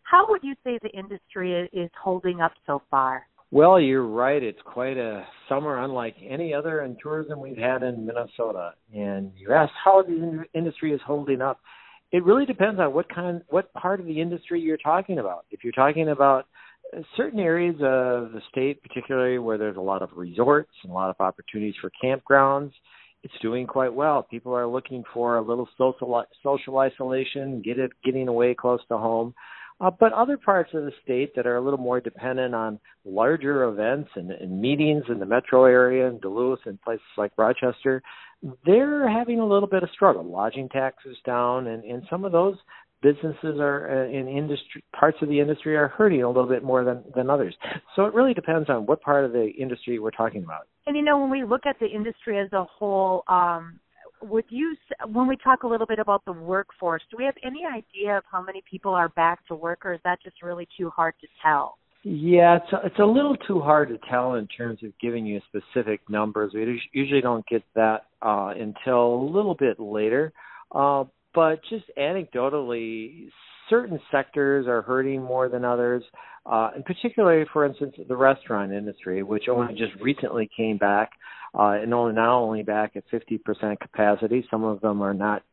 How 0.03 0.25
would 0.29 0.41
you 0.41 0.55
say 0.63 0.79
the 0.81 0.89
industry 0.97 1.69
is 1.73 1.91
holding 2.01 2.39
up 2.39 2.53
so 2.65 2.81
far? 2.89 3.23
Well, 3.51 3.77
you're 3.77 4.07
right. 4.07 4.41
It's 4.41 4.61
quite 4.63 4.97
a 4.97 5.27
summer 5.49 5.83
unlike 5.83 6.15
any 6.25 6.53
other 6.53 6.83
in 6.83 6.95
tourism 7.03 7.41
we've 7.41 7.57
had 7.57 7.83
in 7.83 8.05
Minnesota. 8.05 8.71
And 8.95 9.33
you 9.35 9.51
asked 9.51 9.73
how 9.83 10.01
the 10.01 10.45
industry 10.53 10.93
is 10.93 11.01
holding 11.05 11.41
up. 11.41 11.59
It 12.13 12.23
really 12.23 12.45
depends 12.45 12.79
on 12.79 12.93
what 12.93 13.13
kind, 13.13 13.41
what 13.49 13.73
part 13.73 13.99
of 13.99 14.05
the 14.05 14.21
industry 14.21 14.61
you're 14.61 14.77
talking 14.77 15.19
about. 15.19 15.43
If 15.51 15.65
you're 15.65 15.73
talking 15.73 16.07
about 16.07 16.45
certain 17.17 17.39
areas 17.39 17.75
of 17.75 18.31
the 18.31 18.41
state, 18.49 18.81
particularly 18.81 19.37
where 19.39 19.57
there's 19.57 19.77
a 19.77 19.81
lot 19.81 20.01
of 20.01 20.09
resorts 20.15 20.71
and 20.83 20.91
a 20.91 20.95
lot 20.95 21.09
of 21.09 21.15
opportunities 21.19 21.75
for 21.81 21.91
campgrounds, 22.03 22.71
it's 23.23 23.33
doing 23.41 23.65
quite 23.65 23.93
well. 23.93 24.23
People 24.23 24.53
are 24.53 24.67
looking 24.67 25.03
for 25.13 25.37
a 25.37 25.41
little 25.41 25.67
social 25.77 26.23
social 26.43 26.77
isolation, 26.77 27.61
get 27.63 27.79
it 27.79 27.91
getting 28.03 28.27
away 28.27 28.53
close 28.53 28.81
to 28.89 28.97
home. 28.97 29.33
Uh, 29.81 29.91
but 29.99 30.13
other 30.13 30.37
parts 30.37 30.69
of 30.73 30.85
the 30.85 30.91
state 31.03 31.35
that 31.35 31.45
are 31.45 31.57
a 31.57 31.61
little 31.61 31.79
more 31.79 31.99
dependent 31.99 32.55
on 32.55 32.79
larger 33.03 33.65
events 33.65 34.09
and, 34.15 34.31
and 34.31 34.61
meetings 34.61 35.03
in 35.09 35.19
the 35.19 35.25
metro 35.25 35.65
area 35.65 36.07
in 36.07 36.17
Duluth 36.19 36.59
and 36.65 36.81
places 36.81 37.03
like 37.17 37.31
Rochester, 37.37 38.01
they're 38.65 39.09
having 39.09 39.39
a 39.39 39.45
little 39.45 39.67
bit 39.67 39.83
of 39.83 39.89
struggle. 39.89 40.23
Lodging 40.23 40.69
taxes 40.69 41.17
down, 41.25 41.67
and, 41.67 41.83
and 41.83 42.03
some 42.09 42.23
of 42.23 42.31
those 42.31 42.55
businesses 43.05 43.59
are 43.59 44.07
uh, 44.07 44.09
in 44.09 44.27
industry 44.27 44.83
parts 44.99 45.17
of 45.21 45.29
the 45.29 45.39
industry 45.39 45.75
are 45.75 45.89
hurting 45.89 46.23
a 46.23 46.27
little 46.27 46.47
bit 46.47 46.63
more 46.63 46.83
than 46.83 47.03
than 47.15 47.29
others. 47.29 47.55
So 47.95 48.05
it 48.05 48.13
really 48.15 48.33
depends 48.33 48.69
on 48.69 48.87
what 48.87 49.01
part 49.01 49.25
of 49.25 49.31
the 49.31 49.47
industry 49.59 49.99
we're 49.99 50.11
talking 50.11 50.43
about. 50.43 50.67
And 50.87 50.97
you 50.97 51.03
know, 51.03 51.19
when 51.19 51.29
we 51.29 51.43
look 51.43 51.65
at 51.67 51.77
the 51.79 51.85
industry 51.85 52.39
as 52.39 52.51
a 52.53 52.63
whole, 52.63 53.23
um, 53.27 53.79
would 54.23 54.45
you 54.49 54.75
when 55.11 55.27
we 55.27 55.37
talk 55.37 55.63
a 55.63 55.67
little 55.67 55.85
bit 55.85 55.99
about 55.99 56.23
the 56.25 56.31
workforce 56.31 57.03
do 57.11 57.17
we 57.17 57.25
have 57.25 57.35
any 57.43 57.61
idea 57.65 58.17
of 58.17 58.23
how 58.31 58.41
many 58.41 58.63
people 58.69 58.93
are 58.93 59.09
back 59.09 59.45
to 59.45 59.53
work 59.53 59.85
or 59.85 59.93
is 59.93 59.99
that 60.03 60.17
just 60.23 60.41
really 60.41 60.67
too 60.77 60.89
hard 60.89 61.13
to 61.21 61.27
tell 61.43 61.77
yeah 62.03 62.57
it's 62.57 62.73
a, 62.73 62.87
it's 62.87 62.99
a 62.99 63.05
little 63.05 63.35
too 63.47 63.59
hard 63.59 63.89
to 63.89 63.99
tell 64.09 64.35
in 64.35 64.47
terms 64.47 64.79
of 64.83 64.91
giving 64.99 65.25
you 65.25 65.39
specific 65.49 65.99
numbers 66.09 66.53
we 66.55 66.81
usually 66.93 67.21
don't 67.21 67.45
get 67.47 67.61
that 67.75 68.05
uh, 68.21 68.53
until 68.57 69.13
a 69.15 69.23
little 69.25 69.53
bit 69.53 69.79
later 69.79 70.31
uh, 70.73 71.03
but 71.35 71.59
just 71.69 71.85
anecdotally 71.97 73.29
certain 73.69 73.99
sectors 74.11 74.67
are 74.67 74.81
hurting 74.81 75.21
more 75.21 75.49
than 75.49 75.65
others 75.65 76.03
uh, 76.45 76.69
and 76.75 76.85
particularly 76.85 77.45
for 77.51 77.65
instance 77.65 77.93
the 78.07 78.15
restaurant 78.15 78.71
industry 78.71 79.21
which 79.21 79.43
only 79.49 79.73
just 79.73 79.93
recently 80.01 80.49
came 80.57 80.77
back 80.77 81.11
uh, 81.57 81.77
and 81.81 81.93
only 81.93 82.13
now 82.13 82.39
only 82.39 82.63
back 82.63 82.95
at 82.95 83.03
50% 83.11 83.79
capacity. 83.79 84.45
Some 84.51 84.63
of 84.63 84.81
them 84.81 85.01
are 85.01 85.13
not 85.13 85.43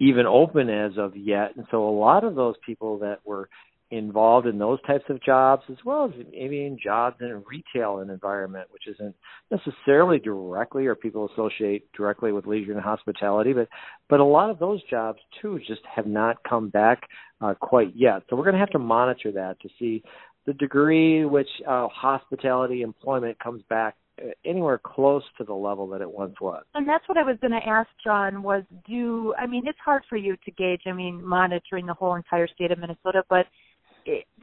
even 0.00 0.26
open 0.26 0.70
as 0.70 0.92
of 0.96 1.16
yet. 1.16 1.56
And 1.56 1.66
so 1.70 1.88
a 1.88 1.90
lot 1.90 2.22
of 2.24 2.36
those 2.36 2.54
people 2.64 2.98
that 3.00 3.18
were 3.24 3.48
involved 3.90 4.46
in 4.46 4.58
those 4.58 4.78
types 4.82 5.04
of 5.08 5.22
jobs 5.22 5.62
as 5.70 5.76
well 5.84 6.04
as 6.04 6.26
maybe 6.30 6.64
in 6.64 6.78
jobs 6.82 7.16
in 7.20 7.28
a 7.28 7.38
retail 7.38 8.00
environment 8.00 8.66
which 8.70 8.86
isn't 8.86 9.14
necessarily 9.50 10.18
directly 10.18 10.86
or 10.86 10.94
people 10.94 11.28
associate 11.32 11.90
directly 11.96 12.30
with 12.30 12.46
leisure 12.46 12.72
and 12.72 12.80
hospitality 12.82 13.52
but 13.54 13.66
but 14.10 14.20
a 14.20 14.24
lot 14.24 14.50
of 14.50 14.58
those 14.58 14.82
jobs 14.90 15.18
too 15.40 15.58
just 15.66 15.80
have 15.94 16.06
not 16.06 16.36
come 16.48 16.68
back 16.68 17.02
uh, 17.40 17.54
quite 17.54 17.92
yet 17.96 18.22
so 18.28 18.36
we're 18.36 18.44
going 18.44 18.52
to 18.52 18.60
have 18.60 18.70
to 18.70 18.78
monitor 18.78 19.32
that 19.32 19.58
to 19.60 19.68
see 19.78 20.02
the 20.48 20.54
degree 20.54 21.24
which 21.26 21.48
uh, 21.68 21.88
hospitality 21.88 22.82
employment 22.82 23.38
comes 23.38 23.62
back 23.68 23.94
uh, 24.18 24.30
anywhere 24.44 24.80
close 24.82 25.22
to 25.36 25.44
the 25.44 25.52
level 25.52 25.86
that 25.86 26.00
it 26.00 26.10
once 26.10 26.34
was. 26.40 26.64
And 26.74 26.88
that's 26.88 27.06
what 27.06 27.18
I 27.18 27.22
was 27.22 27.36
going 27.42 27.52
to 27.52 27.68
ask 27.68 27.88
John 28.02 28.42
was 28.42 28.64
do 28.88 29.34
I 29.38 29.46
mean 29.46 29.64
it's 29.66 29.78
hard 29.84 30.04
for 30.08 30.16
you 30.16 30.36
to 30.44 30.50
gauge 30.50 30.82
I 30.86 30.92
mean 30.92 31.24
monitoring 31.24 31.86
the 31.86 31.94
whole 31.94 32.14
entire 32.14 32.48
state 32.48 32.72
of 32.72 32.78
Minnesota 32.78 33.22
but 33.28 33.46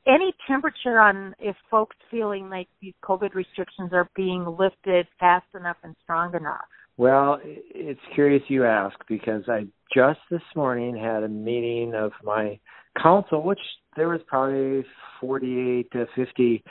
any 0.07 0.33
temperature 0.47 0.99
on 0.99 1.33
if 1.39 1.55
folks 1.69 1.95
feeling 2.11 2.49
like 2.49 2.67
these 2.81 2.93
COVID 3.03 3.33
restrictions 3.33 3.91
are 3.93 4.09
being 4.15 4.45
lifted 4.59 5.07
fast 5.19 5.47
enough 5.55 5.77
and 5.83 5.95
strong 6.03 6.35
enough? 6.35 6.65
Well, 6.97 7.39
it's 7.43 7.99
curious 8.13 8.43
you 8.47 8.65
ask 8.65 8.95
because 9.09 9.43
I 9.49 9.67
just 9.93 10.19
this 10.31 10.41
morning 10.55 10.95
had 10.95 11.23
a 11.23 11.27
meeting 11.27 11.93
of 11.93 12.11
my 12.23 12.59
council, 13.01 13.43
which 13.43 13.59
there 13.97 14.07
was 14.07 14.21
probably 14.27 14.85
48 15.19 15.91
to 15.91 16.05
50 16.15 16.63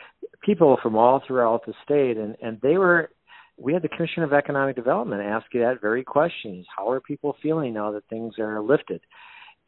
people 0.42 0.78
from 0.82 0.96
all 0.96 1.22
throughout 1.26 1.66
the 1.66 1.74
state, 1.84 2.16
and 2.16 2.36
and 2.42 2.58
they 2.62 2.78
were. 2.78 3.10
We 3.56 3.72
had 3.72 3.82
the 3.82 3.88
Commission 3.88 4.24
of 4.24 4.32
Economic 4.32 4.74
Development 4.74 5.22
ask 5.22 5.46
you 5.52 5.60
that 5.60 5.80
very 5.80 6.02
question: 6.02 6.64
How 6.76 6.90
are 6.90 7.00
people 7.00 7.36
feeling 7.42 7.74
now 7.74 7.92
that 7.92 8.04
things 8.08 8.34
are 8.38 8.60
lifted? 8.60 9.00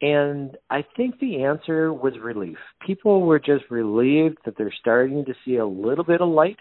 And 0.03 0.57
I 0.69 0.85
think 0.97 1.19
the 1.21 1.45
answer 1.45 1.93
was 1.93 2.13
relief. 2.23 2.59
People 2.87 3.23
were 3.23 3.39
just 3.39 3.65
relieved 3.71 4.39
that 4.45 4.57
they're 4.59 4.75
starting 4.81 5.25
to 5.25 5.35
see 5.45 5.57
a 5.57 5.67
little 5.67 6.05
bit 6.05 6.21
of 6.21 6.29
light. 6.29 6.59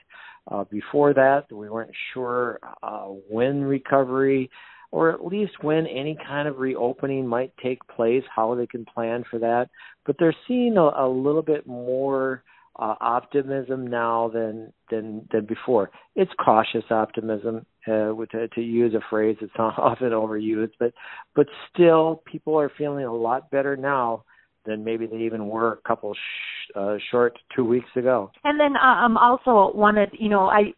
Uh, 0.50 0.64
before 0.66 1.14
that, 1.14 1.52
we 1.52 1.70
weren't 1.70 1.92
sure 2.14 2.60
uh, 2.84 3.08
when 3.30 3.62
recovery 3.62 4.50
or 4.92 5.12
at 5.12 5.26
least 5.26 5.52
when 5.62 5.86
any 5.88 6.18
kind 6.26 6.48
of 6.48 6.60
reopening 6.60 7.28
might 7.28 7.52
take 7.62 7.86
place, 7.88 8.24
how 8.34 8.56
they 8.56 8.66
can 8.68 8.86
plan 8.86 9.26
for 9.30 9.40
that. 9.40 9.68
But 10.06 10.16
they're 10.18 10.36
seeing 10.48 10.78
a, 10.78 10.84
a 10.84 11.10
little 11.10 11.42
bit 11.42 11.68
more 11.68 12.44
uh, 12.78 12.96
optimism 13.00 13.88
now 13.88 14.30
than 14.34 14.74
than 14.92 15.28
than 15.32 15.46
before. 15.46 15.92
It's 16.16 16.32
cautious 16.44 16.84
optimism, 16.90 17.66
uh, 17.88 18.14
to, 18.32 18.48
to 18.54 18.62
use 18.62 18.94
a 18.94 19.02
phrase 19.10 19.38
that's 19.40 19.54
not 19.58 19.80
often 19.80 20.10
overused, 20.10 20.74
but 20.80 20.94
but 21.36 21.48
still, 21.74 22.22
people 22.26 22.60
are 22.60 22.72
feeling 22.78 23.06
a 23.06 23.14
lot 23.14 23.50
better 23.50 23.78
now 23.78 24.24
than 24.66 24.84
maybe 24.84 25.06
they 25.06 25.18
even 25.18 25.48
were 25.48 25.74
a 25.74 25.88
couple 25.88 26.14
sh- 26.14 26.72
uh, 26.76 26.98
short 27.12 27.38
two 27.56 27.64
weeks 27.64 27.90
ago. 27.96 28.32
And 28.44 28.60
then 28.60 28.76
uh, 28.76 29.06
um 29.06 29.18
also 29.18 29.76
wanted, 29.76 30.10
you 30.14 30.30
know, 30.30 30.48
I 30.48 30.74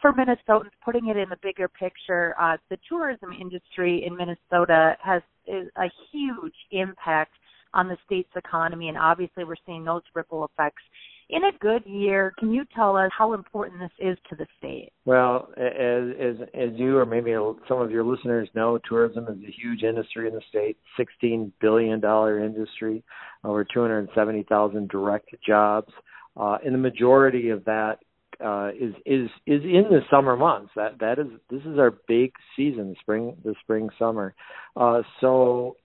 for 0.00 0.12
Minnesotans 0.12 0.70
putting 0.84 1.08
it 1.08 1.16
in 1.16 1.28
the 1.28 1.38
bigger 1.42 1.68
picture, 1.68 2.34
uh, 2.40 2.56
the 2.68 2.78
tourism 2.88 3.30
industry 3.40 4.04
in 4.06 4.16
Minnesota 4.16 4.96
has 5.02 5.22
a 5.48 5.86
huge 6.12 6.54
impact 6.72 7.32
on 7.74 7.88
the 7.88 7.96
state's 8.04 8.30
economy, 8.36 8.88
and 8.88 8.98
obviously 8.98 9.44
we're 9.44 9.54
seeing 9.66 9.84
those 9.84 10.02
ripple 10.14 10.44
effects 10.44 10.82
in 11.30 11.44
a 11.44 11.52
good 11.60 11.82
year, 11.84 12.32
can 12.38 12.52
you 12.52 12.64
tell 12.74 12.96
us 12.96 13.10
how 13.16 13.34
important 13.34 13.80
this 13.80 13.90
is 13.98 14.18
to 14.30 14.36
the 14.36 14.46
state? 14.58 14.90
Well, 15.04 15.48
as 15.56 16.14
as 16.18 16.48
as 16.54 16.70
you 16.76 16.96
or 16.96 17.04
maybe 17.04 17.32
some 17.68 17.80
of 17.80 17.90
your 17.90 18.04
listeners 18.04 18.48
know, 18.54 18.78
tourism 18.88 19.24
is 19.24 19.36
a 19.46 19.52
huge 19.52 19.82
industry 19.82 20.28
in 20.28 20.34
the 20.34 20.42
state, 20.48 20.78
sixteen 20.96 21.52
billion 21.60 22.00
dollar 22.00 22.42
industry, 22.42 23.02
over 23.44 23.64
two 23.64 23.80
hundred 23.82 24.08
seventy 24.14 24.44
thousand 24.48 24.88
direct 24.88 25.34
jobs, 25.46 25.92
uh, 26.36 26.58
and 26.64 26.74
the 26.74 26.78
majority 26.78 27.50
of 27.50 27.64
that 27.66 27.98
uh, 28.44 28.70
is 28.70 28.94
is 29.04 29.28
is 29.46 29.62
in 29.64 29.84
the 29.90 30.00
summer 30.10 30.36
months. 30.36 30.70
That 30.76 30.98
that 31.00 31.18
is 31.18 31.26
this 31.50 31.62
is 31.62 31.78
our 31.78 31.92
big 32.06 32.32
season, 32.56 32.96
spring 33.00 33.36
the 33.44 33.54
spring 33.62 33.90
summer. 33.98 34.34
Uh, 34.76 35.02
so 35.20 35.76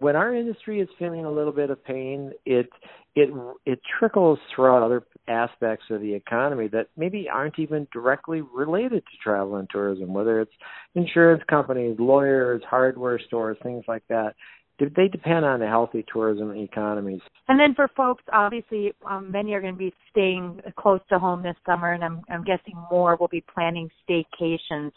when 0.00 0.16
our 0.16 0.34
industry 0.34 0.80
is 0.80 0.88
feeling 0.98 1.24
a 1.24 1.30
little 1.30 1.52
bit 1.52 1.70
of 1.70 1.84
pain, 1.84 2.32
it 2.44 2.68
it 3.16 3.30
it 3.66 3.80
trickles 3.98 4.38
throughout 4.54 4.82
other 4.82 5.04
aspects 5.28 5.84
of 5.90 6.00
the 6.00 6.14
economy 6.14 6.68
that 6.68 6.88
maybe 6.96 7.28
aren't 7.32 7.58
even 7.58 7.86
directly 7.92 8.40
related 8.40 9.02
to 9.04 9.16
travel 9.22 9.56
and 9.56 9.68
tourism, 9.70 10.12
whether 10.12 10.40
it's 10.40 10.52
insurance 10.94 11.42
companies, 11.48 11.96
lawyers, 11.98 12.62
hardware 12.68 13.18
stores, 13.26 13.56
things 13.62 13.84
like 13.88 14.02
that. 14.08 14.34
They 14.78 15.08
depend 15.08 15.44
on 15.44 15.60
a 15.60 15.68
healthy 15.68 16.06
tourism 16.10 16.56
economies. 16.56 17.20
And 17.48 17.60
then 17.60 17.74
for 17.74 17.88
folks, 17.94 18.22
obviously, 18.32 18.94
um, 19.06 19.30
many 19.30 19.52
are 19.52 19.60
going 19.60 19.74
to 19.74 19.78
be 19.78 19.92
staying 20.10 20.62
close 20.78 21.00
to 21.10 21.18
home 21.18 21.42
this 21.42 21.56
summer, 21.66 21.92
and 21.92 22.02
I'm, 22.02 22.22
I'm 22.30 22.44
guessing 22.44 22.82
more 22.90 23.14
will 23.16 23.28
be 23.28 23.44
planning 23.52 23.90
staycations 24.08 24.92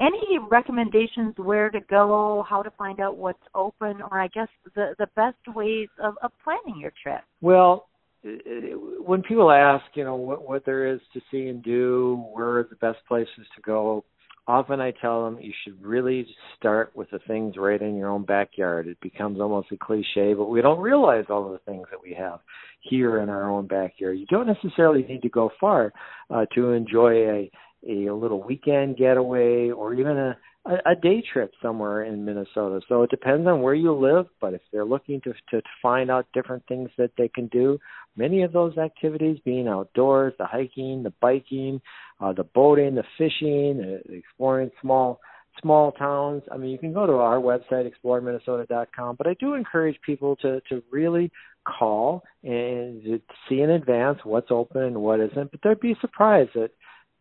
any 0.00 0.38
recommendations 0.50 1.34
where 1.36 1.70
to 1.70 1.80
go, 1.88 2.44
how 2.48 2.62
to 2.62 2.70
find 2.72 3.00
out 3.00 3.16
what's 3.16 3.42
open, 3.54 4.00
or 4.10 4.20
I 4.20 4.28
guess 4.28 4.48
the 4.74 4.94
the 4.98 5.08
best 5.16 5.36
ways 5.54 5.88
of, 6.02 6.14
of 6.22 6.30
planning 6.42 6.80
your 6.80 6.92
trip? 7.02 7.20
Well, 7.40 7.88
when 8.22 9.22
people 9.22 9.50
ask, 9.50 9.84
you 9.94 10.04
know, 10.04 10.16
what 10.16 10.48
what 10.48 10.64
there 10.64 10.86
is 10.86 11.00
to 11.14 11.20
see 11.30 11.48
and 11.48 11.62
do, 11.62 12.24
where 12.32 12.58
are 12.58 12.68
the 12.68 12.76
best 12.76 12.98
places 13.06 13.46
to 13.56 13.62
go, 13.62 14.04
often 14.48 14.80
I 14.80 14.92
tell 14.92 15.24
them 15.24 15.38
you 15.40 15.52
should 15.62 15.80
really 15.84 16.26
start 16.56 16.90
with 16.94 17.10
the 17.10 17.20
things 17.26 17.56
right 17.56 17.80
in 17.80 17.96
your 17.96 18.08
own 18.08 18.24
backyard. 18.24 18.88
It 18.88 18.98
becomes 19.00 19.40
almost 19.40 19.70
a 19.72 19.76
cliche, 19.76 20.34
but 20.34 20.46
we 20.46 20.62
don't 20.62 20.80
realize 20.80 21.26
all 21.28 21.46
of 21.46 21.52
the 21.52 21.70
things 21.70 21.86
that 21.90 22.02
we 22.02 22.14
have 22.14 22.40
here 22.80 23.20
in 23.20 23.28
our 23.28 23.48
own 23.50 23.66
backyard. 23.66 24.18
You 24.18 24.26
don't 24.26 24.46
necessarily 24.46 25.02
need 25.02 25.22
to 25.22 25.28
go 25.28 25.50
far 25.60 25.92
uh, 26.30 26.46
to 26.54 26.72
enjoy 26.72 27.28
a 27.28 27.50
a, 27.86 28.10
little 28.10 28.42
weekend 28.42 28.96
getaway 28.96 29.70
or 29.70 29.94
even 29.94 30.16
a, 30.16 30.36
a, 30.66 30.92
a 30.92 30.94
day 31.00 31.22
trip 31.32 31.52
somewhere 31.62 32.04
in 32.04 32.24
Minnesota. 32.24 32.80
So 32.88 33.02
it 33.02 33.10
depends 33.10 33.46
on 33.46 33.62
where 33.62 33.74
you 33.74 33.92
live, 33.92 34.26
but 34.40 34.54
if 34.54 34.60
they're 34.72 34.84
looking 34.84 35.20
to, 35.22 35.32
to 35.50 35.62
find 35.82 36.10
out 36.10 36.26
different 36.34 36.64
things 36.66 36.90
that 36.98 37.12
they 37.16 37.28
can 37.28 37.46
do, 37.48 37.78
many 38.16 38.42
of 38.42 38.52
those 38.52 38.76
activities 38.78 39.38
being 39.44 39.68
outdoors, 39.68 40.34
the 40.38 40.46
hiking, 40.46 41.02
the 41.02 41.12
biking, 41.20 41.80
uh, 42.20 42.32
the 42.32 42.44
boating, 42.44 42.94
the 42.94 43.04
fishing, 43.16 44.00
uh, 44.00 44.12
exploring 44.12 44.70
small 44.82 45.20
small 45.62 45.90
towns. 45.92 46.42
I 46.52 46.56
mean, 46.56 46.70
you 46.70 46.78
can 46.78 46.92
go 46.92 47.04
to 47.04 47.14
our 47.14 47.38
website, 47.38 47.90
exploreminnesota.com, 47.90 49.16
but 49.16 49.26
I 49.26 49.34
do 49.40 49.54
encourage 49.54 50.00
people 50.06 50.36
to, 50.36 50.60
to 50.68 50.82
really 50.90 51.32
call 51.66 52.22
and 52.42 53.20
see 53.48 53.60
in 53.60 53.70
advance 53.70 54.18
what's 54.24 54.50
open 54.50 54.82
and 54.82 54.96
what 54.96 55.20
isn't. 55.20 55.50
But 55.50 55.60
they'd 55.62 55.80
be 55.80 55.96
surprised 56.00 56.50
that 56.54 56.70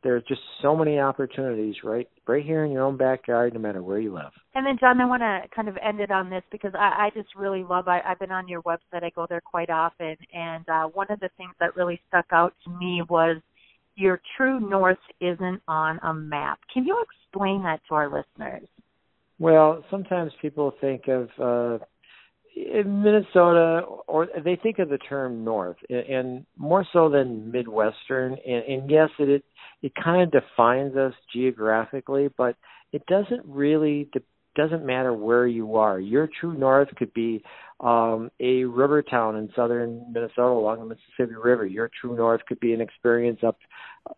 there's 0.07 0.23
just 0.23 0.39
so 0.61 0.73
many 0.73 0.99
opportunities 0.99 1.75
right 1.83 2.07
right 2.27 2.45
here 2.45 2.63
in 2.63 2.71
your 2.71 2.83
own 2.83 2.95
backyard 2.95 3.53
no 3.53 3.59
matter 3.59 3.83
where 3.83 3.99
you 3.99 4.13
live. 4.13 4.31
And 4.55 4.65
then 4.65 4.77
john 4.79 5.01
i 5.01 5.05
want 5.05 5.21
to 5.21 5.41
kind 5.53 5.67
of 5.67 5.75
end 5.85 5.99
it 5.99 6.11
on 6.11 6.29
this 6.29 6.43
because 6.49 6.71
i, 6.75 7.07
I 7.07 7.09
just 7.13 7.35
really 7.35 7.61
love 7.61 7.89
I, 7.89 7.99
i've 8.07 8.17
been 8.17 8.31
on 8.31 8.47
your 8.47 8.61
website. 8.61 9.03
I 9.03 9.09
go 9.09 9.25
there 9.27 9.41
quite 9.41 9.69
often. 9.69 10.15
And 10.33 10.67
uh, 10.69 10.85
one 10.85 11.07
of 11.11 11.19
the 11.19 11.29
things 11.35 11.51
that 11.59 11.75
really 11.75 11.99
stuck 12.07 12.27
out 12.31 12.53
to 12.63 12.69
me 12.69 13.03
was 13.09 13.41
your 13.95 14.21
true 14.37 14.61
north 14.61 14.97
isn't 15.19 15.61
on 15.67 15.99
a 16.03 16.13
map. 16.13 16.59
Can 16.73 16.85
you 16.85 17.03
explain 17.03 17.63
that 17.63 17.81
to 17.89 17.95
our 17.95 18.07
listeners? 18.07 18.69
Well 19.39 19.83
sometimes 19.91 20.31
people 20.41 20.71
think 20.79 21.09
of 21.09 21.27
uh 21.37 21.83
in 22.57 23.03
Minnesota, 23.03 23.81
or 24.07 24.27
they 24.43 24.55
think 24.55 24.79
of 24.79 24.89
the 24.89 24.97
term 24.97 25.43
North, 25.43 25.77
and 25.89 26.45
more 26.57 26.85
so 26.91 27.09
than 27.09 27.51
Midwestern. 27.51 28.33
And, 28.45 28.63
and 28.63 28.89
yes, 28.89 29.09
it, 29.19 29.29
it 29.29 29.43
it 29.83 29.93
kind 30.03 30.23
of 30.23 30.31
defines 30.31 30.95
us 30.95 31.13
geographically, 31.33 32.29
but 32.35 32.55
it 32.91 33.05
doesn't 33.05 33.45
really 33.45 34.09
de- 34.11 34.21
doesn't 34.55 34.83
matter 34.83 35.13
where 35.13 35.45
you 35.45 35.75
are. 35.75 35.99
Your 35.99 36.27
true 36.39 36.57
north 36.57 36.89
could 36.95 37.13
be 37.13 37.43
um, 37.79 38.31
a 38.39 38.63
river 38.63 39.03
town 39.03 39.35
in 39.35 39.51
southern 39.55 40.11
Minnesota 40.11 40.47
along 40.47 40.79
the 40.79 40.85
Mississippi 40.85 41.39
River. 41.39 41.67
Your 41.67 41.91
true 42.01 42.17
north 42.17 42.41
could 42.47 42.59
be 42.59 42.73
an 42.73 42.81
experience 42.81 43.39
up 43.45 43.59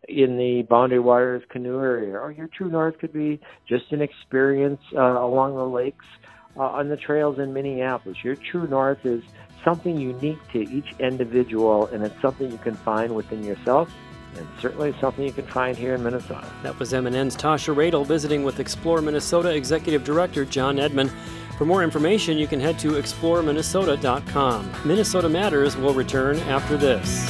in 0.08 0.38
the 0.38 0.66
Boundary 0.70 0.98
Waters 1.00 1.42
canoe 1.50 1.78
area, 1.80 2.14
or 2.14 2.32
your 2.32 2.48
true 2.56 2.70
north 2.70 2.98
could 2.98 3.12
be 3.12 3.38
just 3.68 3.84
an 3.90 4.00
experience 4.00 4.80
uh, 4.96 5.20
along 5.20 5.56
the 5.56 5.64
lakes 5.64 6.06
uh, 6.56 6.62
on 6.62 6.88
the 6.88 6.96
trails 6.96 7.38
in 7.38 7.52
Minneapolis. 7.52 8.18
Your 8.22 8.36
true 8.36 8.66
north 8.66 9.04
is 9.04 9.22
something 9.64 10.00
unique 10.00 10.38
to 10.52 10.58
each 10.70 10.94
individual, 10.98 11.86
and 11.86 12.04
it's 12.04 12.20
something 12.20 12.50
you 12.50 12.58
can 12.58 12.74
find 12.74 13.14
within 13.14 13.44
yourself 13.44 13.92
and 14.36 14.46
certainly 14.60 14.94
something 15.00 15.24
you 15.24 15.32
can 15.32 15.46
find 15.46 15.76
here 15.76 15.94
in 15.94 16.02
Minnesota. 16.02 16.48
That 16.62 16.78
was 16.78 16.92
MNN's 16.92 17.36
Tasha 17.36 17.74
Radel 17.74 18.06
visiting 18.06 18.44
with 18.44 18.60
Explore 18.60 19.02
Minnesota 19.02 19.54
Executive 19.54 20.04
Director 20.04 20.44
John 20.44 20.76
Edman. 20.76 21.10
For 21.58 21.64
more 21.64 21.82
information, 21.82 22.38
you 22.38 22.46
can 22.46 22.60
head 22.60 22.78
to 22.78 22.92
exploreminnesota.com. 22.92 24.72
Minnesota 24.84 25.28
Matters 25.28 25.76
will 25.76 25.94
return 25.94 26.38
after 26.40 26.76
this. 26.76 27.28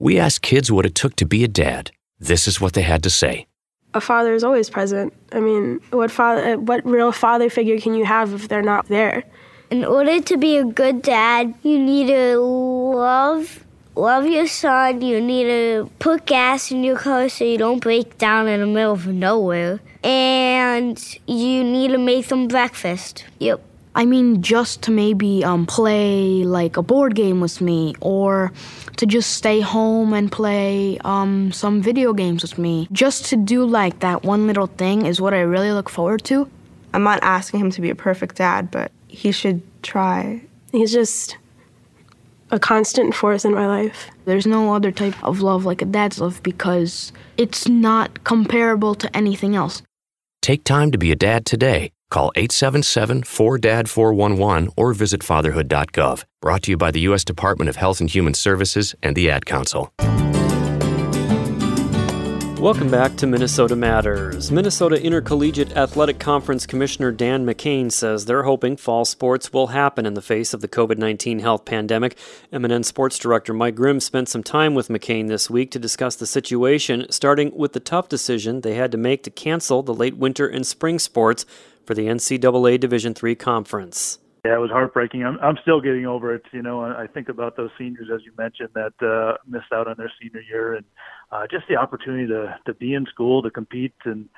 We 0.00 0.18
asked 0.18 0.40
kids 0.40 0.72
what 0.72 0.86
it 0.86 0.94
took 0.94 1.14
to 1.16 1.26
be 1.26 1.44
a 1.44 1.48
dad. 1.48 1.90
This 2.18 2.48
is 2.48 2.58
what 2.58 2.72
they 2.72 2.80
had 2.80 3.02
to 3.02 3.10
say. 3.10 3.46
A 3.92 4.00
father 4.00 4.32
is 4.32 4.42
always 4.42 4.70
present. 4.70 5.12
I 5.30 5.40
mean, 5.40 5.78
what 5.90 6.10
father, 6.10 6.58
what 6.58 6.84
real 6.86 7.12
father 7.12 7.50
figure 7.50 7.78
can 7.78 7.94
you 7.94 8.06
have 8.06 8.32
if 8.32 8.48
they're 8.48 8.62
not 8.62 8.88
there? 8.88 9.24
In 9.70 9.84
order 9.84 10.20
to 10.22 10.36
be 10.38 10.56
a 10.56 10.64
good 10.64 11.02
dad, 11.02 11.52
you 11.62 11.78
need 11.78 12.06
to 12.06 12.38
love 12.38 13.62
love 13.94 14.26
your 14.26 14.46
son. 14.46 15.02
You 15.02 15.20
need 15.20 15.44
to 15.44 15.90
put 15.98 16.24
gas 16.24 16.70
in 16.70 16.82
your 16.82 16.96
car 16.96 17.28
so 17.28 17.44
you 17.44 17.58
don't 17.58 17.80
break 17.80 18.16
down 18.16 18.48
in 18.48 18.60
the 18.60 18.66
middle 18.66 18.92
of 18.92 19.06
nowhere. 19.06 19.80
And 20.02 20.98
you 21.26 21.62
need 21.62 21.88
to 21.88 21.98
make 21.98 22.28
them 22.28 22.48
breakfast. 22.48 23.26
Yep. 23.38 23.60
I 23.94 24.04
mean, 24.04 24.40
just 24.40 24.82
to 24.82 24.90
maybe 24.90 25.44
um, 25.44 25.66
play 25.66 26.44
like 26.44 26.76
a 26.76 26.82
board 26.82 27.14
game 27.14 27.40
with 27.40 27.60
me, 27.60 27.94
or 28.00 28.52
to 28.96 29.06
just 29.06 29.32
stay 29.32 29.60
home 29.60 30.12
and 30.12 30.30
play 30.30 30.98
um, 31.04 31.52
some 31.52 31.82
video 31.82 32.12
games 32.12 32.42
with 32.42 32.58
me. 32.58 32.88
Just 32.92 33.26
to 33.26 33.36
do 33.36 33.64
like 33.64 34.00
that 34.00 34.22
one 34.22 34.46
little 34.46 34.68
thing 34.68 35.06
is 35.06 35.20
what 35.20 35.34
I 35.34 35.40
really 35.40 35.72
look 35.72 35.88
forward 35.88 36.24
to. 36.24 36.48
I'm 36.92 37.02
not 37.02 37.20
asking 37.22 37.60
him 37.60 37.70
to 37.72 37.80
be 37.80 37.90
a 37.90 37.94
perfect 37.94 38.36
dad, 38.36 38.70
but 38.70 38.92
he 39.08 39.32
should 39.32 39.62
try. 39.82 40.42
He's 40.72 40.92
just 40.92 41.36
a 42.50 42.58
constant 42.58 43.14
force 43.14 43.44
in 43.44 43.52
my 43.52 43.66
life. 43.66 44.08
There's 44.24 44.46
no 44.46 44.74
other 44.74 44.90
type 44.90 45.22
of 45.24 45.40
love 45.40 45.64
like 45.64 45.82
a 45.82 45.84
dad's 45.84 46.20
love 46.20 46.42
because 46.42 47.12
it's 47.36 47.68
not 47.68 48.24
comparable 48.24 48.94
to 48.96 49.16
anything 49.16 49.56
else. 49.56 49.82
Take 50.42 50.64
time 50.64 50.90
to 50.90 50.98
be 50.98 51.12
a 51.12 51.16
dad 51.16 51.46
today. 51.46 51.92
Call 52.10 52.32
877 52.34 53.22
4DAD 53.22 53.88
411 53.88 54.70
or 54.76 54.92
visit 54.92 55.22
fatherhood.gov. 55.22 56.24
Brought 56.42 56.62
to 56.64 56.72
you 56.72 56.76
by 56.76 56.90
the 56.90 57.00
U.S. 57.02 57.24
Department 57.24 57.68
of 57.68 57.76
Health 57.76 58.00
and 58.00 58.10
Human 58.10 58.34
Services 58.34 58.96
and 59.00 59.14
the 59.14 59.30
Ad 59.30 59.46
Council. 59.46 59.92
Welcome 62.60 62.90
back 62.90 63.16
to 63.16 63.26
Minnesota 63.26 63.74
Matters. 63.74 64.50
Minnesota 64.50 65.02
Intercollegiate 65.02 65.74
Athletic 65.78 66.18
Conference 66.18 66.66
Commissioner 66.66 67.10
Dan 67.10 67.46
McKane 67.46 67.90
says 67.90 68.26
they're 68.26 68.42
hoping 68.42 68.76
fall 68.76 69.06
sports 69.06 69.50
will 69.50 69.68
happen 69.68 70.04
in 70.04 70.12
the 70.12 70.20
face 70.20 70.52
of 70.52 70.60
the 70.60 70.68
COVID 70.68 70.98
19 70.98 71.38
health 71.38 71.64
pandemic. 71.64 72.18
MNN 72.52 72.84
Sports 72.84 73.18
Director 73.18 73.54
Mike 73.54 73.76
Grimm 73.76 73.98
spent 73.98 74.28
some 74.28 74.42
time 74.42 74.74
with 74.74 74.88
McKane 74.88 75.28
this 75.28 75.48
week 75.48 75.70
to 75.70 75.78
discuss 75.78 76.16
the 76.16 76.26
situation, 76.26 77.06
starting 77.08 77.50
with 77.56 77.72
the 77.72 77.80
tough 77.80 78.10
decision 78.10 78.60
they 78.60 78.74
had 78.74 78.92
to 78.92 78.98
make 78.98 79.22
to 79.22 79.30
cancel 79.30 79.82
the 79.82 79.94
late 79.94 80.18
winter 80.18 80.46
and 80.46 80.66
spring 80.66 80.98
sports 80.98 81.46
for 81.90 81.94
the 81.94 82.06
NCAA 82.06 82.78
Division 82.78 83.16
III 83.20 83.34
conference. 83.34 84.20
Yeah, 84.44 84.54
it 84.54 84.60
was 84.60 84.70
heartbreaking. 84.70 85.24
I'm 85.24 85.40
I'm 85.40 85.56
still 85.60 85.80
getting 85.80 86.06
over 86.06 86.32
it. 86.32 86.44
You 86.52 86.62
know, 86.62 86.84
I 86.84 87.08
think 87.08 87.28
about 87.28 87.56
those 87.56 87.70
seniors 87.76 88.06
as 88.14 88.20
you 88.24 88.30
mentioned 88.38 88.68
that 88.74 88.92
uh, 89.02 89.38
missed 89.44 89.72
out 89.74 89.88
on 89.88 89.96
their 89.98 90.12
senior 90.22 90.40
year, 90.40 90.74
and 90.74 90.84
uh, 91.32 91.48
just 91.50 91.64
the 91.68 91.74
opportunity 91.74 92.28
to 92.28 92.56
to 92.64 92.74
be 92.74 92.94
in 92.94 93.06
school 93.06 93.42
to 93.42 93.50
compete, 93.50 93.92
and 94.04 94.28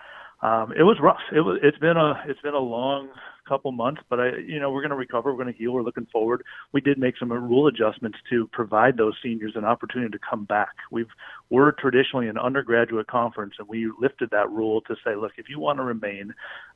um, 0.41 0.73
it 0.73 0.85
was 0.85 0.97
rough. 0.99 1.21
It 1.31 1.43
was. 1.43 1.59
It's 1.62 1.77
been 1.77 1.99
a 1.99 2.25
it's 2.27 2.41
been 2.41 2.55
a 2.55 2.59
long 2.59 3.11
couple 3.47 3.71
months, 3.71 4.01
but 4.09 4.19
I, 4.19 4.37
you 4.37 4.59
know, 4.59 4.71
we're 4.71 4.81
going 4.81 4.91
to 4.91 4.97
recover. 4.97 5.31
We're 5.31 5.43
going 5.43 5.53
to 5.53 5.59
heal. 5.59 5.73
We're 5.73 5.83
looking 5.83 6.07
forward. 6.11 6.45
We 6.73 6.81
did 6.81 6.99
make 6.99 7.19
some 7.19 7.31
rule 7.31 7.67
adjustments 7.67 8.19
to 8.31 8.49
provide 8.53 8.97
those 8.97 9.15
seniors 9.23 9.53
an 9.57 9.65
opportunity 9.67 10.11
to 10.11 10.19
come 10.19 10.45
back. 10.45 10.71
We've 10.91 11.11
we're 11.53 11.71
traditionally 11.73 12.29
an 12.29 12.38
undergraduate 12.38 13.09
conference, 13.09 13.53
and 13.59 13.69
we 13.69 13.87
lifted 14.01 14.31
that 14.31 14.51
rule 14.51 14.81
to 14.81 14.97
say, 15.05 15.15
look, 15.15 15.33
if 15.37 15.51
you 15.51 15.61
want 15.61 15.79
to 15.79 15.83
remain, 15.83 16.33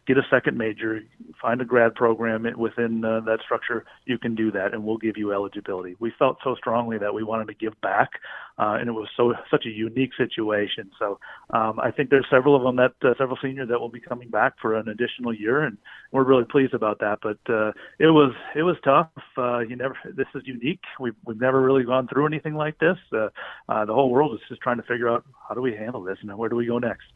get 0.06 0.18
a 0.18 0.22
second 0.30 0.58
major, 0.58 1.00
find 1.40 1.62
a 1.62 1.64
grad 1.64 1.94
program 1.94 2.46
within 2.58 3.02
uh, 3.02 3.20
that 3.20 3.38
structure, 3.42 3.86
you 4.04 4.18
can 4.18 4.34
do 4.34 4.52
that, 4.52 4.74
and 4.74 4.84
we'll 4.84 4.98
give 4.98 5.16
you 5.16 5.32
eligibility. 5.32 5.96
We 5.98 6.12
felt 6.18 6.36
so 6.44 6.56
strongly 6.56 6.98
that 6.98 7.14
we 7.14 7.24
wanted 7.24 7.48
to 7.48 7.54
give 7.54 7.72
back, 7.80 8.10
uh, 8.58 8.76
and 8.78 8.86
it 8.88 8.92
was 8.92 9.08
so 9.16 9.32
such 9.50 9.64
a 9.64 9.70
unique 9.70 10.10
situation. 10.14 10.90
So 10.98 11.18
um, 11.50 11.80
I 11.80 11.90
think 11.90 12.10
there's 12.10 12.26
several 12.30 12.54
of 12.54 12.62
them 12.62 12.76
that 12.76 12.92
uh, 13.02 13.14
several 13.16 13.38
seniors 13.42 13.70
that 13.70 13.80
will 13.80 13.88
be 13.88 14.00
coming 14.00 14.28
back 14.28 14.56
for 14.60 14.76
an 14.76 14.88
additional 14.88 15.34
year, 15.34 15.62
and 15.62 15.78
we're 16.12 16.24
really 16.24 16.44
pleased 16.44 16.74
about 16.74 16.98
that. 17.00 17.20
But 17.22 17.38
uh, 17.50 17.72
it 17.98 18.12
was 18.12 18.34
it 18.54 18.62
was 18.62 18.76
tough. 18.84 19.08
Uh, 19.38 19.60
you 19.60 19.74
never 19.74 19.96
this 20.04 20.28
is 20.34 20.42
unique. 20.44 20.84
We've 21.00 21.16
we've 21.24 21.40
never 21.40 21.62
really 21.62 21.84
gone 21.84 22.08
through 22.08 22.26
anything 22.26 22.54
like 22.54 22.78
this. 22.78 22.98
Uh, 23.10 23.28
the 23.68 23.94
whole 23.94 24.10
world 24.10 24.34
is 24.34 24.40
just 24.48 24.65
trying 24.66 24.78
to 24.78 24.82
figure 24.82 25.08
out 25.08 25.24
how 25.48 25.54
do 25.54 25.62
we 25.62 25.76
handle 25.76 26.02
this 26.02 26.18
and 26.22 26.36
where 26.36 26.48
do 26.48 26.56
we 26.56 26.66
go 26.66 26.80
next. 26.80 27.06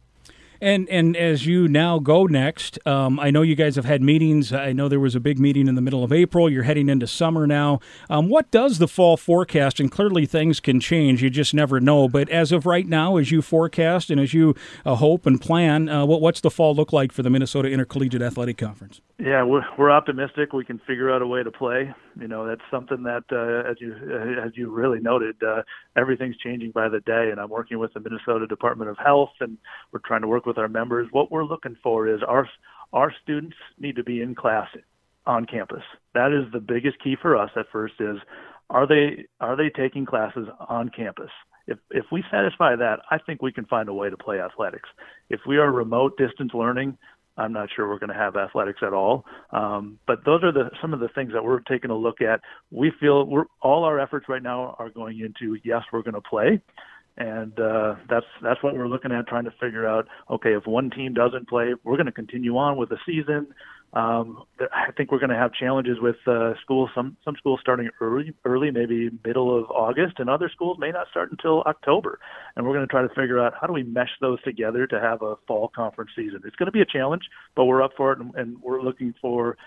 And 0.61 0.87
and 0.89 1.17
as 1.17 1.45
you 1.45 1.67
now 1.67 1.99
go 1.99 2.27
next, 2.27 2.79
um, 2.87 3.19
I 3.19 3.29
know 3.31 3.41
you 3.41 3.55
guys 3.55 3.75
have 3.75 3.83
had 3.83 4.01
meetings. 4.01 4.53
I 4.53 4.71
know 4.71 4.87
there 4.87 4.99
was 4.99 5.15
a 5.15 5.19
big 5.19 5.37
meeting 5.37 5.67
in 5.67 5.73
the 5.73 5.81
middle 5.81 6.03
of 6.03 6.13
April. 6.13 6.49
You're 6.49 6.63
heading 6.63 6.87
into 6.87 7.07
summer 7.07 7.47
now. 7.47 7.79
Um, 8.09 8.29
what 8.29 8.51
does 8.51 8.77
the 8.77 8.87
fall 8.87 9.17
forecast? 9.17 9.79
And 9.81 9.91
clearly 9.91 10.25
things 10.27 10.59
can 10.59 10.79
change. 10.79 11.23
You 11.23 11.31
just 11.31 11.53
never 11.53 11.81
know. 11.81 12.07
But 12.07 12.29
as 12.29 12.51
of 12.51 12.65
right 12.65 12.87
now, 12.87 13.17
as 13.17 13.31
you 13.31 13.41
forecast 13.41 14.11
and 14.11 14.21
as 14.21 14.33
you 14.35 14.55
uh, 14.85 14.95
hope 14.95 15.25
and 15.25 15.41
plan, 15.41 15.89
uh, 15.89 16.05
what, 16.05 16.21
what's 16.21 16.41
the 16.41 16.51
fall 16.51 16.75
look 16.75 16.93
like 16.93 17.11
for 17.11 17.23
the 17.23 17.31
Minnesota 17.31 17.67
Intercollegiate 17.69 18.21
Athletic 18.21 18.59
Conference? 18.59 19.01
Yeah, 19.23 19.43
we're 19.43 19.61
we're 19.77 19.91
optimistic. 19.91 20.51
We 20.51 20.65
can 20.65 20.79
figure 20.79 21.13
out 21.13 21.21
a 21.21 21.27
way 21.27 21.43
to 21.43 21.51
play. 21.51 21.93
You 22.19 22.27
know, 22.27 22.47
that's 22.47 22.61
something 22.71 23.03
that, 23.03 23.23
uh, 23.31 23.69
as 23.69 23.77
you 23.79 23.93
uh, 23.93 24.43
as 24.43 24.53
you 24.55 24.71
really 24.71 24.99
noted, 24.99 25.35
uh, 25.43 25.61
everything's 25.95 26.37
changing 26.37 26.71
by 26.71 26.89
the 26.89 27.01
day. 27.01 27.29
And 27.29 27.39
I'm 27.39 27.51
working 27.51 27.77
with 27.77 27.93
the 27.93 27.99
Minnesota 27.99 28.47
Department 28.47 28.89
of 28.89 28.97
Health, 28.97 29.29
and 29.39 29.59
we're 29.91 29.99
trying 30.03 30.21
to 30.21 30.27
work 30.27 30.47
with 30.47 30.57
our 30.57 30.67
members. 30.67 31.07
What 31.11 31.31
we're 31.31 31.45
looking 31.45 31.77
for 31.83 32.07
is 32.07 32.21
our 32.27 32.49
our 32.93 33.13
students 33.21 33.55
need 33.79 33.95
to 33.97 34.03
be 34.03 34.23
in 34.23 34.33
class 34.33 34.67
on 35.27 35.45
campus. 35.45 35.83
That 36.15 36.31
is 36.31 36.51
the 36.51 36.59
biggest 36.59 36.97
key 37.03 37.15
for 37.21 37.37
us 37.37 37.51
at 37.55 37.67
first. 37.71 37.93
Is 37.99 38.17
are 38.71 38.87
they 38.87 39.25
are 39.39 39.55
they 39.55 39.69
taking 39.69 40.07
classes 40.07 40.47
on 40.67 40.89
campus? 40.89 41.29
If 41.67 41.77
if 41.91 42.05
we 42.11 42.23
satisfy 42.31 42.75
that, 42.75 43.01
I 43.11 43.19
think 43.19 43.43
we 43.43 43.51
can 43.51 43.65
find 43.65 43.87
a 43.87 43.93
way 43.93 44.09
to 44.09 44.17
play 44.17 44.41
athletics. 44.41 44.89
If 45.29 45.41
we 45.45 45.57
are 45.57 45.71
remote 45.71 46.17
distance 46.17 46.53
learning, 46.55 46.97
I'm 47.37 47.53
not 47.53 47.69
sure 47.75 47.87
we're 47.87 47.99
going 47.99 48.09
to 48.09 48.15
have 48.15 48.35
athletics 48.35 48.79
at 48.85 48.93
all. 48.93 49.25
Um, 49.51 49.99
but 50.05 50.25
those 50.25 50.43
are 50.43 50.51
the 50.51 50.69
some 50.81 50.93
of 50.93 50.99
the 50.99 51.07
things 51.09 51.31
that 51.33 51.43
we're 51.43 51.61
taking 51.61 51.89
a 51.89 51.95
look 51.95 52.21
at. 52.21 52.41
We 52.71 52.91
feel 52.99 53.25
we're 53.25 53.45
all 53.61 53.83
our 53.83 53.99
efforts 53.99 54.27
right 54.27 54.43
now 54.43 54.75
are 54.79 54.89
going 54.89 55.19
into 55.19 55.57
yes, 55.63 55.83
we're 55.91 56.03
going 56.03 56.15
to 56.15 56.21
play, 56.21 56.61
and 57.17 57.57
uh, 57.59 57.95
that's 58.09 58.25
that's 58.43 58.61
what 58.63 58.75
we're 58.75 58.87
looking 58.87 59.11
at, 59.11 59.27
trying 59.27 59.45
to 59.45 59.53
figure 59.61 59.87
out. 59.87 60.07
Okay, 60.29 60.53
if 60.53 60.65
one 60.67 60.89
team 60.89 61.13
doesn't 61.13 61.47
play, 61.47 61.73
we're 61.83 61.97
going 61.97 62.05
to 62.05 62.11
continue 62.11 62.57
on 62.57 62.77
with 62.77 62.89
the 62.89 62.97
season. 63.05 63.47
Um, 63.93 64.43
I 64.59 64.91
think 64.95 65.11
we're 65.11 65.19
going 65.19 65.31
to 65.31 65.35
have 65.35 65.53
challenges 65.53 65.97
with 65.99 66.15
uh, 66.25 66.53
schools. 66.61 66.89
Some 66.95 67.17
some 67.25 67.35
schools 67.35 67.59
starting 67.61 67.89
early, 67.99 68.33
early, 68.45 68.71
maybe 68.71 69.09
middle 69.25 69.57
of 69.57 69.69
August, 69.69 70.19
and 70.19 70.29
other 70.29 70.49
schools 70.49 70.77
may 70.79 70.91
not 70.91 71.07
start 71.09 71.29
until 71.29 71.61
October. 71.63 72.19
And 72.55 72.65
we're 72.65 72.73
going 72.73 72.87
to 72.87 72.91
try 72.91 73.01
to 73.01 73.09
figure 73.09 73.39
out 73.39 73.53
how 73.59 73.67
do 73.67 73.73
we 73.73 73.83
mesh 73.83 74.11
those 74.21 74.41
together 74.43 74.87
to 74.87 74.99
have 74.99 75.21
a 75.21 75.35
fall 75.45 75.69
conference 75.75 76.11
season. 76.15 76.41
It's 76.45 76.55
going 76.55 76.67
to 76.67 76.71
be 76.71 76.81
a 76.81 76.85
challenge, 76.85 77.23
but 77.55 77.65
we're 77.65 77.83
up 77.83 77.91
for 77.97 78.13
it, 78.13 78.19
and, 78.19 78.33
and 78.35 78.61
we're 78.61 78.81
looking 78.81 79.13
for 79.21 79.57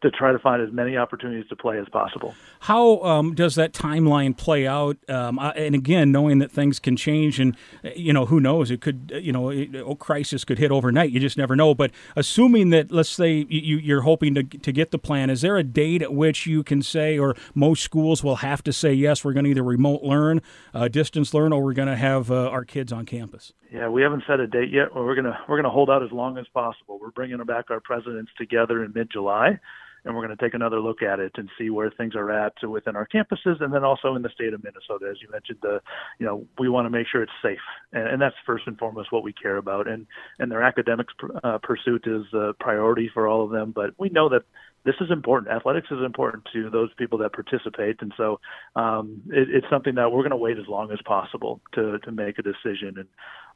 to 0.00 0.10
try 0.10 0.32
to 0.32 0.38
find 0.38 0.62
as 0.62 0.72
many 0.72 0.96
opportunities 0.96 1.48
to 1.48 1.56
play 1.56 1.78
as 1.78 1.88
possible. 1.88 2.34
How 2.60 3.02
um, 3.02 3.34
does 3.34 3.56
that 3.56 3.72
timeline 3.72 4.36
play 4.36 4.66
out? 4.66 4.96
Um, 5.08 5.38
and 5.38 5.74
again, 5.74 6.12
knowing 6.12 6.38
that 6.38 6.52
things 6.52 6.78
can 6.78 6.96
change, 6.96 7.40
and 7.40 7.56
you 7.96 8.12
know 8.12 8.26
who 8.26 8.40
knows, 8.40 8.70
it 8.70 8.80
could 8.80 9.12
you 9.20 9.32
know 9.32 9.50
a 9.50 9.96
crisis 9.96 10.44
could 10.44 10.58
hit 10.58 10.70
overnight. 10.70 11.10
You 11.10 11.20
just 11.20 11.36
never 11.36 11.56
know. 11.56 11.74
But 11.74 11.90
assuming 12.14 12.70
that, 12.70 12.92
let's 12.92 13.08
say 13.08 13.46
you, 13.48 13.78
you're 13.78 14.02
hoping 14.02 14.34
to 14.34 14.42
to 14.42 14.72
get 14.72 14.90
the 14.90 14.98
plan, 14.98 15.30
is 15.30 15.40
there 15.40 15.56
a 15.56 15.64
date 15.64 16.02
at 16.02 16.14
which 16.14 16.46
you 16.46 16.62
can 16.62 16.82
say, 16.82 17.18
or 17.18 17.34
most 17.54 17.82
schools 17.82 18.22
will 18.22 18.36
have 18.36 18.62
to 18.64 18.72
say, 18.72 18.92
yes, 18.92 19.24
we're 19.24 19.32
going 19.32 19.44
to 19.44 19.50
either 19.50 19.64
remote 19.64 20.02
learn, 20.02 20.40
uh, 20.74 20.88
distance 20.88 21.34
learn, 21.34 21.52
or 21.52 21.62
we're 21.62 21.72
going 21.72 21.88
to 21.88 21.96
have 21.96 22.30
uh, 22.30 22.48
our 22.48 22.64
kids 22.64 22.92
on 22.92 23.04
campus? 23.04 23.52
Yeah, 23.72 23.88
we 23.88 24.02
haven't 24.02 24.24
set 24.26 24.40
a 24.40 24.46
date 24.46 24.70
yet. 24.70 24.94
We're 24.94 25.14
gonna 25.14 25.38
we're 25.48 25.56
gonna 25.56 25.70
hold 25.70 25.90
out 25.90 26.02
as 26.02 26.10
long 26.10 26.38
as 26.38 26.46
possible. 26.54 26.98
We're 27.00 27.10
bringing 27.10 27.38
back 27.44 27.70
our 27.70 27.80
presidents 27.80 28.30
together 28.38 28.82
in 28.82 28.92
mid 28.94 29.10
July 29.10 29.60
and 30.04 30.14
we're 30.14 30.24
going 30.24 30.36
to 30.36 30.42
take 30.42 30.54
another 30.54 30.80
look 30.80 31.02
at 31.02 31.20
it 31.20 31.32
and 31.36 31.48
see 31.58 31.70
where 31.70 31.90
things 31.90 32.14
are 32.14 32.30
at 32.30 32.52
within 32.62 32.96
our 32.96 33.06
campuses 33.06 33.62
and 33.62 33.72
then 33.72 33.84
also 33.84 34.14
in 34.14 34.22
the 34.22 34.30
state 34.30 34.52
of 34.52 34.62
Minnesota. 34.62 35.08
As 35.10 35.20
you 35.20 35.28
mentioned, 35.30 35.58
uh, 35.64 35.78
you 36.18 36.26
know, 36.26 36.46
we 36.58 36.68
want 36.68 36.86
to 36.86 36.90
make 36.90 37.06
sure 37.10 37.22
it's 37.22 37.32
safe, 37.42 37.58
and, 37.92 38.08
and 38.08 38.22
that's 38.22 38.36
first 38.46 38.66
and 38.66 38.78
foremost 38.78 39.12
what 39.12 39.22
we 39.22 39.32
care 39.32 39.56
about. 39.56 39.88
And 39.88 40.06
and 40.38 40.50
their 40.50 40.62
academics 40.62 41.12
uh, 41.42 41.58
pursuit 41.62 42.04
is 42.06 42.24
a 42.32 42.54
priority 42.60 43.10
for 43.12 43.28
all 43.28 43.44
of 43.44 43.50
them, 43.50 43.72
but 43.72 43.94
we 43.98 44.08
know 44.08 44.28
that 44.28 44.42
this 44.84 44.94
is 45.00 45.10
important. 45.10 45.52
Athletics 45.52 45.88
is 45.90 46.02
important 46.04 46.46
to 46.52 46.70
those 46.70 46.90
people 46.96 47.18
that 47.18 47.32
participate, 47.32 48.00
and 48.00 48.12
so 48.16 48.40
um, 48.76 49.22
it, 49.28 49.48
it's 49.50 49.66
something 49.70 49.94
that 49.96 50.10
we're 50.10 50.22
going 50.22 50.30
to 50.30 50.36
wait 50.36 50.58
as 50.58 50.66
long 50.68 50.90
as 50.92 50.98
possible 51.04 51.60
to 51.74 51.98
to 52.00 52.12
make 52.12 52.38
a 52.38 52.42
decision. 52.42 52.98
And 52.98 53.08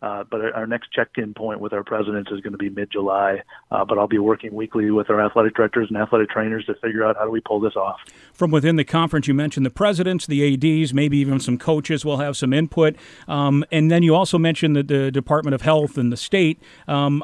uh, 0.02 0.24
but 0.28 0.40
our 0.52 0.66
next 0.66 0.90
check-in 0.92 1.32
point 1.32 1.60
with 1.60 1.72
our 1.72 1.84
presidents 1.84 2.28
is 2.32 2.40
going 2.40 2.52
to 2.52 2.58
be 2.58 2.68
mid-July. 2.68 3.40
Uh, 3.70 3.84
but 3.84 3.98
I'll 3.98 4.08
be 4.08 4.18
working 4.18 4.52
weekly 4.52 4.90
with 4.90 5.08
our 5.10 5.24
athletic 5.24 5.54
directors 5.54 5.86
and 5.88 5.96
athletic 5.96 6.28
trainers 6.28 6.64
to 6.66 6.74
figure 6.74 7.04
out 7.04 7.16
how 7.16 7.24
do 7.24 7.30
we 7.30 7.40
pull 7.40 7.60
this 7.60 7.76
off. 7.76 8.00
From 8.32 8.50
within 8.50 8.74
the 8.74 8.84
conference, 8.84 9.28
you 9.28 9.34
mentioned 9.34 9.64
the 9.64 9.70
presidents, 9.70 10.26
the 10.26 10.54
ads, 10.54 10.92
maybe 10.92 11.18
even 11.18 11.38
some 11.38 11.56
coaches 11.56 12.04
will 12.04 12.16
have 12.16 12.36
some 12.36 12.52
input, 12.52 12.96
um, 13.28 13.64
and 13.70 13.92
then 13.92 14.02
you 14.02 14.14
also 14.14 14.38
mentioned 14.38 14.74
that 14.74 14.88
the, 14.88 15.12
Department 15.12 15.54
of 15.54 15.60
Health 15.60 15.98
and 15.98 16.10
the 16.10 16.16
state. 16.16 16.58
Um, 16.88 17.22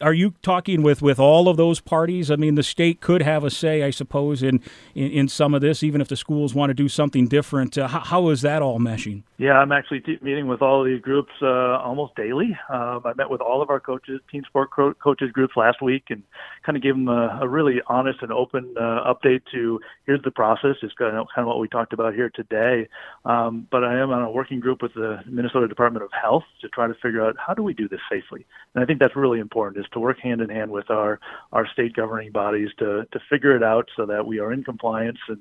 are 0.00 0.14
you 0.14 0.34
talking 0.42 0.82
with 0.82 1.02
with 1.02 1.18
all 1.18 1.48
of 1.48 1.56
those 1.56 1.80
parties? 1.80 2.30
I 2.30 2.36
mean, 2.36 2.54
the 2.54 2.62
state 2.62 3.00
could 3.00 3.20
have 3.26 3.44
a 3.44 3.50
say, 3.50 3.82
I 3.82 3.90
suppose, 3.90 4.42
in 4.42 4.60
in, 4.94 5.10
in 5.10 5.28
some 5.28 5.54
of 5.54 5.60
this, 5.60 5.82
even 5.82 6.00
if 6.00 6.08
the 6.08 6.16
schools 6.16 6.54
want 6.54 6.70
to 6.70 6.74
do 6.74 6.88
something 6.88 7.28
different. 7.28 7.76
Uh, 7.76 7.88
how, 7.88 8.00
how 8.00 8.28
is 8.30 8.40
that 8.42 8.62
all 8.62 8.78
meshing? 8.78 9.22
Yeah, 9.38 9.58
I'm 9.58 9.72
actually 9.72 10.02
meeting 10.22 10.46
with 10.46 10.62
all 10.62 10.82
these 10.82 11.00
groups 11.00 11.32
uh, 11.42 11.78
almost 11.78 12.14
daily. 12.16 12.56
Um, 12.70 13.02
I 13.04 13.12
met 13.14 13.28
with 13.28 13.40
all 13.40 13.60
of 13.60 13.68
our 13.68 13.80
coaches, 13.80 14.20
team 14.30 14.44
sport 14.46 14.70
co- 14.70 14.94
coaches 14.94 15.30
groups 15.32 15.54
last 15.56 15.82
week, 15.82 16.04
and 16.08 16.22
kind 16.66 16.76
of 16.76 16.82
gave 16.82 16.94
them 16.94 17.08
a, 17.08 17.38
a 17.40 17.48
really 17.48 17.80
honest 17.86 18.18
and 18.22 18.32
open 18.32 18.74
uh, 18.76 19.14
update 19.14 19.42
to 19.52 19.80
here's 20.04 20.20
the 20.22 20.32
process. 20.32 20.74
It's 20.82 20.92
kind 20.94 21.16
of, 21.16 21.28
kind 21.32 21.44
of 21.44 21.46
what 21.46 21.60
we 21.60 21.68
talked 21.68 21.92
about 21.92 22.12
here 22.14 22.28
today. 22.28 22.88
Um, 23.24 23.68
but 23.70 23.84
I 23.84 23.98
am 24.00 24.10
on 24.10 24.22
a 24.22 24.30
working 24.30 24.58
group 24.58 24.82
with 24.82 24.94
the 24.94 25.20
Minnesota 25.26 25.68
Department 25.68 26.04
of 26.04 26.10
Health 26.10 26.42
to 26.62 26.68
try 26.68 26.88
to 26.88 26.94
figure 26.94 27.24
out 27.24 27.36
how 27.38 27.54
do 27.54 27.62
we 27.62 27.72
do 27.72 27.88
this 27.88 28.00
safely. 28.10 28.44
And 28.74 28.82
I 28.82 28.86
think 28.86 28.98
that's 28.98 29.14
really 29.14 29.38
important 29.38 29.84
is 29.84 29.88
to 29.92 30.00
work 30.00 30.18
hand 30.18 30.40
in 30.40 30.50
hand 30.50 30.72
with 30.72 30.90
our 30.90 31.20
our 31.52 31.66
state 31.68 31.94
governing 31.94 32.32
bodies 32.32 32.70
to 32.80 33.06
to 33.12 33.20
figure 33.30 33.54
it 33.54 33.62
out 33.62 33.88
so 33.96 34.04
that 34.06 34.26
we 34.26 34.40
are 34.40 34.52
in 34.52 34.64
compliance 34.64 35.18
and 35.28 35.38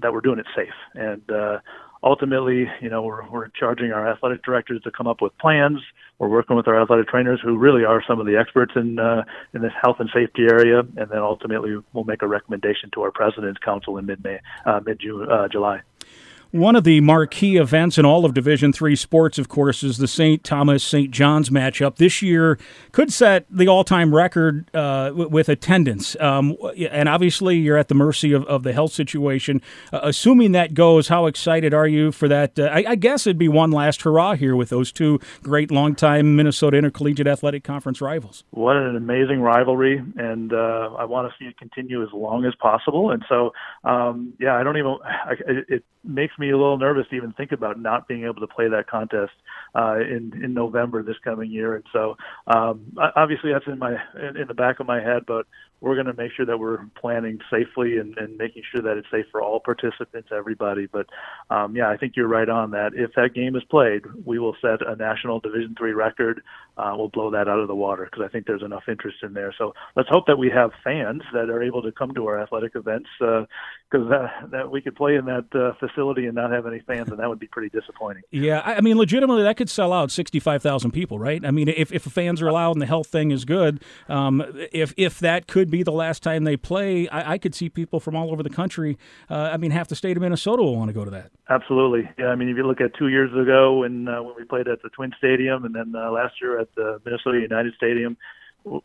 that 0.00 0.12
we're 0.12 0.20
doing 0.20 0.38
it 0.38 0.46
safe. 0.54 0.68
And 0.94 1.28
uh, 1.30 1.58
ultimately, 2.02 2.66
you 2.80 2.88
know, 2.88 3.02
we're, 3.02 3.28
we're 3.28 3.48
charging 3.48 3.92
our 3.92 4.08
athletic 4.08 4.42
directors 4.42 4.82
to 4.82 4.90
come 4.90 5.06
up 5.06 5.20
with 5.20 5.36
plans. 5.38 5.80
We're 6.18 6.28
working 6.28 6.56
with 6.56 6.66
our 6.66 6.80
athletic 6.80 7.08
trainers, 7.08 7.40
who 7.42 7.56
really 7.56 7.84
are 7.84 8.02
some 8.06 8.18
of 8.18 8.26
the 8.26 8.36
experts 8.36 8.72
in 8.74 8.98
uh, 8.98 9.24
in 9.54 9.62
this 9.62 9.72
health 9.82 9.96
and 10.00 10.10
safety 10.12 10.46
area, 10.50 10.80
and 10.80 11.08
then 11.10 11.18
ultimately 11.18 11.76
we'll 11.92 12.04
make 12.04 12.22
a 12.22 12.26
recommendation 12.26 12.90
to 12.94 13.02
our 13.02 13.12
president's 13.12 13.60
council 13.60 13.98
in 13.98 14.06
mid 14.06 14.24
May, 14.24 14.40
uh, 14.66 14.80
mid 14.84 14.98
June, 14.98 15.30
uh, 15.30 15.46
July. 15.48 15.80
One 16.50 16.76
of 16.76 16.84
the 16.84 17.02
marquee 17.02 17.58
events 17.58 17.98
in 17.98 18.06
all 18.06 18.24
of 18.24 18.32
Division 18.32 18.72
Three 18.72 18.96
sports, 18.96 19.36
of 19.36 19.50
course, 19.50 19.82
is 19.82 19.98
the 19.98 20.08
St. 20.08 20.42
Thomas 20.42 20.82
St. 20.82 21.10
John's 21.10 21.50
matchup. 21.50 21.96
This 21.96 22.22
year 22.22 22.58
could 22.92 23.12
set 23.12 23.44
the 23.50 23.68
all-time 23.68 24.14
record 24.14 24.74
uh, 24.74 25.12
with 25.14 25.50
attendance, 25.50 26.16
um, 26.20 26.56
and 26.90 27.06
obviously 27.06 27.58
you're 27.58 27.76
at 27.76 27.88
the 27.88 27.94
mercy 27.94 28.32
of, 28.32 28.46
of 28.46 28.62
the 28.62 28.72
health 28.72 28.92
situation. 28.92 29.60
Uh, 29.92 30.00
assuming 30.04 30.52
that 30.52 30.72
goes, 30.72 31.08
how 31.08 31.26
excited 31.26 31.74
are 31.74 31.86
you 31.86 32.12
for 32.12 32.28
that? 32.28 32.58
Uh, 32.58 32.62
I, 32.64 32.84
I, 32.88 32.94
guess 32.94 33.26
it'd 33.26 33.36
be 33.36 33.48
one 33.48 33.70
last 33.70 34.00
hurrah 34.00 34.34
here 34.34 34.56
with 34.56 34.70
those 34.70 34.90
two 34.90 35.20
great 35.42 35.70
longtime 35.70 36.34
Minnesota 36.34 36.78
Intercollegiate 36.78 37.26
Athletic 37.26 37.62
Conference 37.62 38.00
rivals. 38.00 38.44
What 38.52 38.76
an 38.76 38.96
amazing 38.96 39.42
rivalry, 39.42 40.02
and 40.16 40.54
uh, 40.54 40.94
I 40.98 41.04
want 41.04 41.30
to 41.30 41.34
see 41.38 41.46
it 41.46 41.58
continue 41.58 42.02
as 42.02 42.08
long 42.14 42.46
as 42.46 42.54
possible. 42.54 43.10
And 43.10 43.22
so, 43.28 43.52
um, 43.84 44.32
yeah, 44.40 44.56
I 44.56 44.62
don't 44.62 44.78
even. 44.78 44.96
I, 45.04 45.34
it 45.68 45.84
makes 46.04 46.37
me 46.38 46.50
a 46.50 46.56
little 46.56 46.78
nervous 46.78 47.06
to 47.08 47.16
even 47.16 47.32
think 47.32 47.52
about 47.52 47.78
not 47.80 48.08
being 48.08 48.24
able 48.24 48.40
to 48.40 48.46
play 48.46 48.68
that 48.68 48.86
contest 48.88 49.32
uh, 49.74 49.96
in 50.00 50.32
in 50.42 50.54
November 50.54 51.02
this 51.02 51.16
coming 51.24 51.50
year. 51.50 51.76
And 51.76 51.84
so, 51.92 52.16
um, 52.46 52.96
obviously, 53.16 53.52
that's 53.52 53.66
in 53.66 53.78
my 53.78 53.96
in, 54.20 54.36
in 54.36 54.48
the 54.48 54.54
back 54.54 54.80
of 54.80 54.86
my 54.86 55.00
head. 55.00 55.24
But 55.26 55.46
we're 55.80 55.94
going 55.94 56.06
to 56.06 56.14
make 56.14 56.32
sure 56.32 56.46
that 56.46 56.58
we're 56.58 56.84
planning 57.00 57.38
safely 57.50 57.98
and, 57.98 58.16
and 58.18 58.36
making 58.36 58.62
sure 58.72 58.82
that 58.82 58.96
it's 58.96 59.06
safe 59.10 59.26
for 59.30 59.42
all 59.42 59.60
participants, 59.60 60.28
everybody. 60.36 60.86
But 60.86 61.06
um, 61.50 61.76
yeah, 61.76 61.88
I 61.88 61.96
think 61.96 62.14
you're 62.16 62.28
right 62.28 62.48
on 62.48 62.72
that. 62.72 62.92
If 62.94 63.12
that 63.14 63.34
game 63.34 63.54
is 63.56 63.62
played, 63.70 64.02
we 64.24 64.38
will 64.38 64.56
set 64.60 64.86
a 64.86 64.96
national 64.96 65.40
Division 65.40 65.74
three 65.78 65.92
record. 65.92 66.42
Uh, 66.76 66.94
we'll 66.96 67.08
blow 67.08 67.30
that 67.30 67.48
out 67.48 67.58
of 67.58 67.68
the 67.68 67.74
water 67.74 68.08
because 68.10 68.24
I 68.24 68.28
think 68.28 68.46
there's 68.46 68.62
enough 68.62 68.84
interest 68.88 69.18
in 69.22 69.34
there. 69.34 69.54
So 69.56 69.74
let's 69.96 70.08
hope 70.08 70.26
that 70.26 70.36
we 70.36 70.50
have 70.50 70.70
fans 70.84 71.22
that 71.32 71.50
are 71.50 71.62
able 71.62 71.82
to 71.82 71.92
come 71.92 72.12
to 72.14 72.26
our 72.26 72.40
athletic 72.40 72.76
events 72.76 73.08
because 73.18 74.10
uh, 74.12 74.28
that 74.50 74.70
we 74.70 74.80
could 74.80 74.94
play 74.94 75.16
in 75.16 75.24
that 75.26 75.46
uh, 75.54 75.72
facility 75.78 76.26
and 76.26 76.34
not 76.34 76.52
have 76.52 76.66
any 76.66 76.80
fans, 76.80 77.08
and 77.10 77.18
that 77.18 77.28
would 77.28 77.40
be 77.40 77.48
pretty 77.48 77.68
disappointing. 77.68 78.22
Yeah, 78.30 78.62
I 78.64 78.80
mean, 78.80 78.96
legitimately, 78.96 79.42
that 79.42 79.56
could 79.56 79.70
sell 79.70 79.92
out 79.92 80.10
65,000 80.10 80.90
people, 80.92 81.18
right? 81.18 81.44
I 81.44 81.50
mean, 81.50 81.68
if 81.68 81.92
if 81.92 82.02
fans 82.02 82.40
are 82.42 82.48
allowed 82.48 82.72
and 82.72 82.82
the 82.82 82.86
health 82.86 83.08
thing 83.08 83.30
is 83.30 83.44
good, 83.44 83.82
um, 84.08 84.44
if 84.72 84.94
if 84.96 85.18
that 85.20 85.46
could 85.46 85.67
could 85.68 85.72
be 85.72 85.82
the 85.82 85.92
last 85.92 86.22
time 86.22 86.44
they 86.44 86.56
play. 86.56 87.08
I, 87.08 87.34
I 87.34 87.38
could 87.38 87.54
see 87.54 87.68
people 87.68 88.00
from 88.00 88.16
all 88.16 88.30
over 88.30 88.42
the 88.42 88.50
country. 88.50 88.96
Uh, 89.28 89.50
I 89.52 89.58
mean, 89.58 89.70
half 89.70 89.88
the 89.88 89.94
state 89.94 90.16
of 90.16 90.22
Minnesota 90.22 90.62
will 90.62 90.76
want 90.76 90.88
to 90.88 90.94
go 90.94 91.04
to 91.04 91.10
that. 91.10 91.30
Absolutely. 91.50 92.08
Yeah. 92.18 92.28
I 92.28 92.36
mean, 92.36 92.48
if 92.48 92.56
you 92.56 92.66
look 92.66 92.80
at 92.80 92.94
two 92.94 93.08
years 93.08 93.30
ago 93.32 93.80
when 93.80 94.08
uh, 94.08 94.22
when 94.22 94.34
we 94.36 94.44
played 94.44 94.66
at 94.66 94.82
the 94.82 94.88
Twin 94.88 95.12
Stadium, 95.18 95.64
and 95.64 95.74
then 95.74 95.92
uh, 95.94 96.10
last 96.10 96.34
year 96.40 96.58
at 96.58 96.74
the 96.74 97.00
Minnesota 97.04 97.38
United 97.40 97.74
Stadium, 97.74 98.16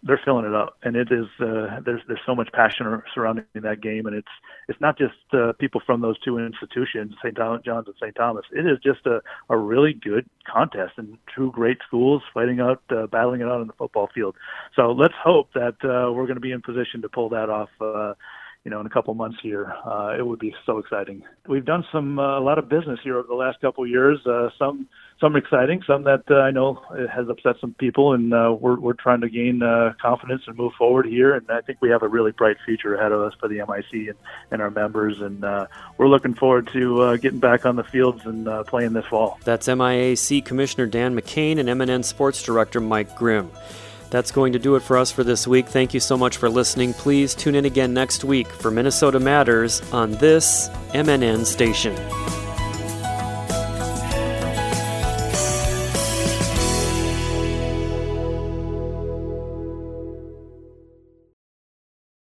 they're 0.03 0.21
filling 0.23 0.45
it 0.45 0.53
up, 0.53 0.77
and 0.83 0.95
it 0.95 1.09
is 1.11 1.25
uh, 1.39 1.79
there's 1.85 2.01
there's 2.07 2.19
so 2.25 2.35
much 2.35 2.51
passion 2.51 3.01
surrounding 3.13 3.45
that 3.55 3.81
game, 3.81 4.05
and 4.05 4.15
it's 4.15 4.27
it's 4.67 4.79
not 4.81 4.97
just 4.97 5.13
uh, 5.33 5.53
people 5.53 5.81
from 5.85 6.01
those 6.01 6.19
two 6.19 6.37
institutions, 6.37 7.13
St. 7.23 7.35
John's 7.35 7.63
and 7.65 7.95
St. 7.99 8.15
Thomas. 8.15 8.45
It 8.51 8.65
is 8.65 8.79
just 8.83 9.05
a, 9.05 9.21
a 9.49 9.57
really 9.57 9.93
good 9.93 10.29
contest 10.47 10.93
and 10.97 11.17
two 11.35 11.51
great 11.51 11.77
schools 11.87 12.21
fighting 12.33 12.59
out, 12.59 12.81
uh, 12.89 13.07
battling 13.07 13.41
it 13.41 13.45
out 13.45 13.61
on 13.61 13.67
the 13.67 13.73
football 13.73 14.09
field. 14.13 14.35
So 14.75 14.91
let's 14.91 15.15
hope 15.21 15.49
that 15.53 15.75
uh, 15.83 16.11
we're 16.11 16.25
going 16.25 16.35
to 16.35 16.41
be 16.41 16.51
in 16.51 16.61
position 16.61 17.01
to 17.01 17.09
pull 17.09 17.29
that 17.29 17.49
off. 17.49 17.69
Uh, 17.79 18.13
you 18.63 18.71
know, 18.71 18.79
in 18.79 18.85
a 18.85 18.89
couple 18.89 19.13
months 19.13 19.37
here, 19.41 19.73
uh, 19.85 20.15
it 20.17 20.25
would 20.25 20.39
be 20.39 20.55
so 20.65 20.77
exciting. 20.77 21.23
We've 21.47 21.65
done 21.65 21.85
some 21.91 22.17
uh, 22.17 22.39
a 22.39 22.41
lot 22.41 22.57
of 22.57 22.69
business 22.69 22.99
here 23.03 23.17
over 23.17 23.27
the 23.27 23.33
last 23.33 23.59
couple 23.59 23.83
of 23.83 23.89
years. 23.89 24.25
Uh, 24.25 24.49
some 24.57 24.87
some 25.19 25.35
exciting, 25.35 25.83
some 25.85 26.03
that 26.03 26.23
uh, 26.31 26.35
I 26.35 26.51
know 26.51 26.81
has 27.13 27.27
upset 27.27 27.57
some 27.59 27.73
people, 27.73 28.13
and 28.13 28.33
uh, 28.33 28.55
we're 28.57 28.79
we're 28.79 28.93
trying 28.93 29.19
to 29.21 29.29
gain 29.29 29.61
uh, 29.63 29.93
confidence 30.01 30.43
and 30.47 30.57
move 30.57 30.73
forward 30.77 31.05
here. 31.05 31.33
And 31.35 31.49
I 31.51 31.59
think 31.59 31.79
we 31.81 31.89
have 31.89 32.03
a 32.03 32.07
really 32.07 32.31
bright 32.31 32.55
future 32.65 32.95
ahead 32.95 33.11
of 33.11 33.21
us 33.21 33.33
for 33.37 33.49
the 33.49 33.55
MIC 33.55 34.07
and, 34.07 34.17
and 34.51 34.61
our 34.61 34.71
members, 34.71 35.19
and 35.19 35.43
uh, 35.43 35.67
we're 35.97 36.07
looking 36.07 36.33
forward 36.33 36.69
to 36.71 37.01
uh, 37.01 37.17
getting 37.17 37.39
back 37.39 37.65
on 37.65 37.75
the 37.75 37.83
fields 37.83 38.25
and 38.25 38.47
uh, 38.47 38.63
playing 38.63 38.93
this 38.93 39.05
fall. 39.05 39.39
That's 39.43 39.67
MIAC 39.67 40.45
Commissioner 40.45 40.85
Dan 40.85 41.19
McKane 41.19 41.57
and 41.57 41.67
MNN 41.67 42.05
Sports 42.05 42.41
Director 42.43 42.79
Mike 42.79 43.13
Grimm. 43.15 43.51
That's 44.13 44.29
going 44.29 44.53
to 44.53 44.59
do 44.59 44.75
it 44.75 44.83
for 44.83 44.95
us 44.95 45.11
for 45.11 45.23
this 45.23 45.47
week. 45.47 45.65
Thank 45.67 45.95
you 45.95 45.99
so 45.99 46.15
much 46.15 46.37
for 46.37 46.47
listening. 46.47 46.93
Please 46.93 47.33
tune 47.33 47.55
in 47.55 47.65
again 47.65 47.95
next 47.95 48.23
week 48.23 48.47
for 48.47 48.69
Minnesota 48.69 49.19
Matters 49.19 49.81
on 49.91 50.11
this 50.11 50.69
MNN 50.93 51.47
station. 51.47 51.95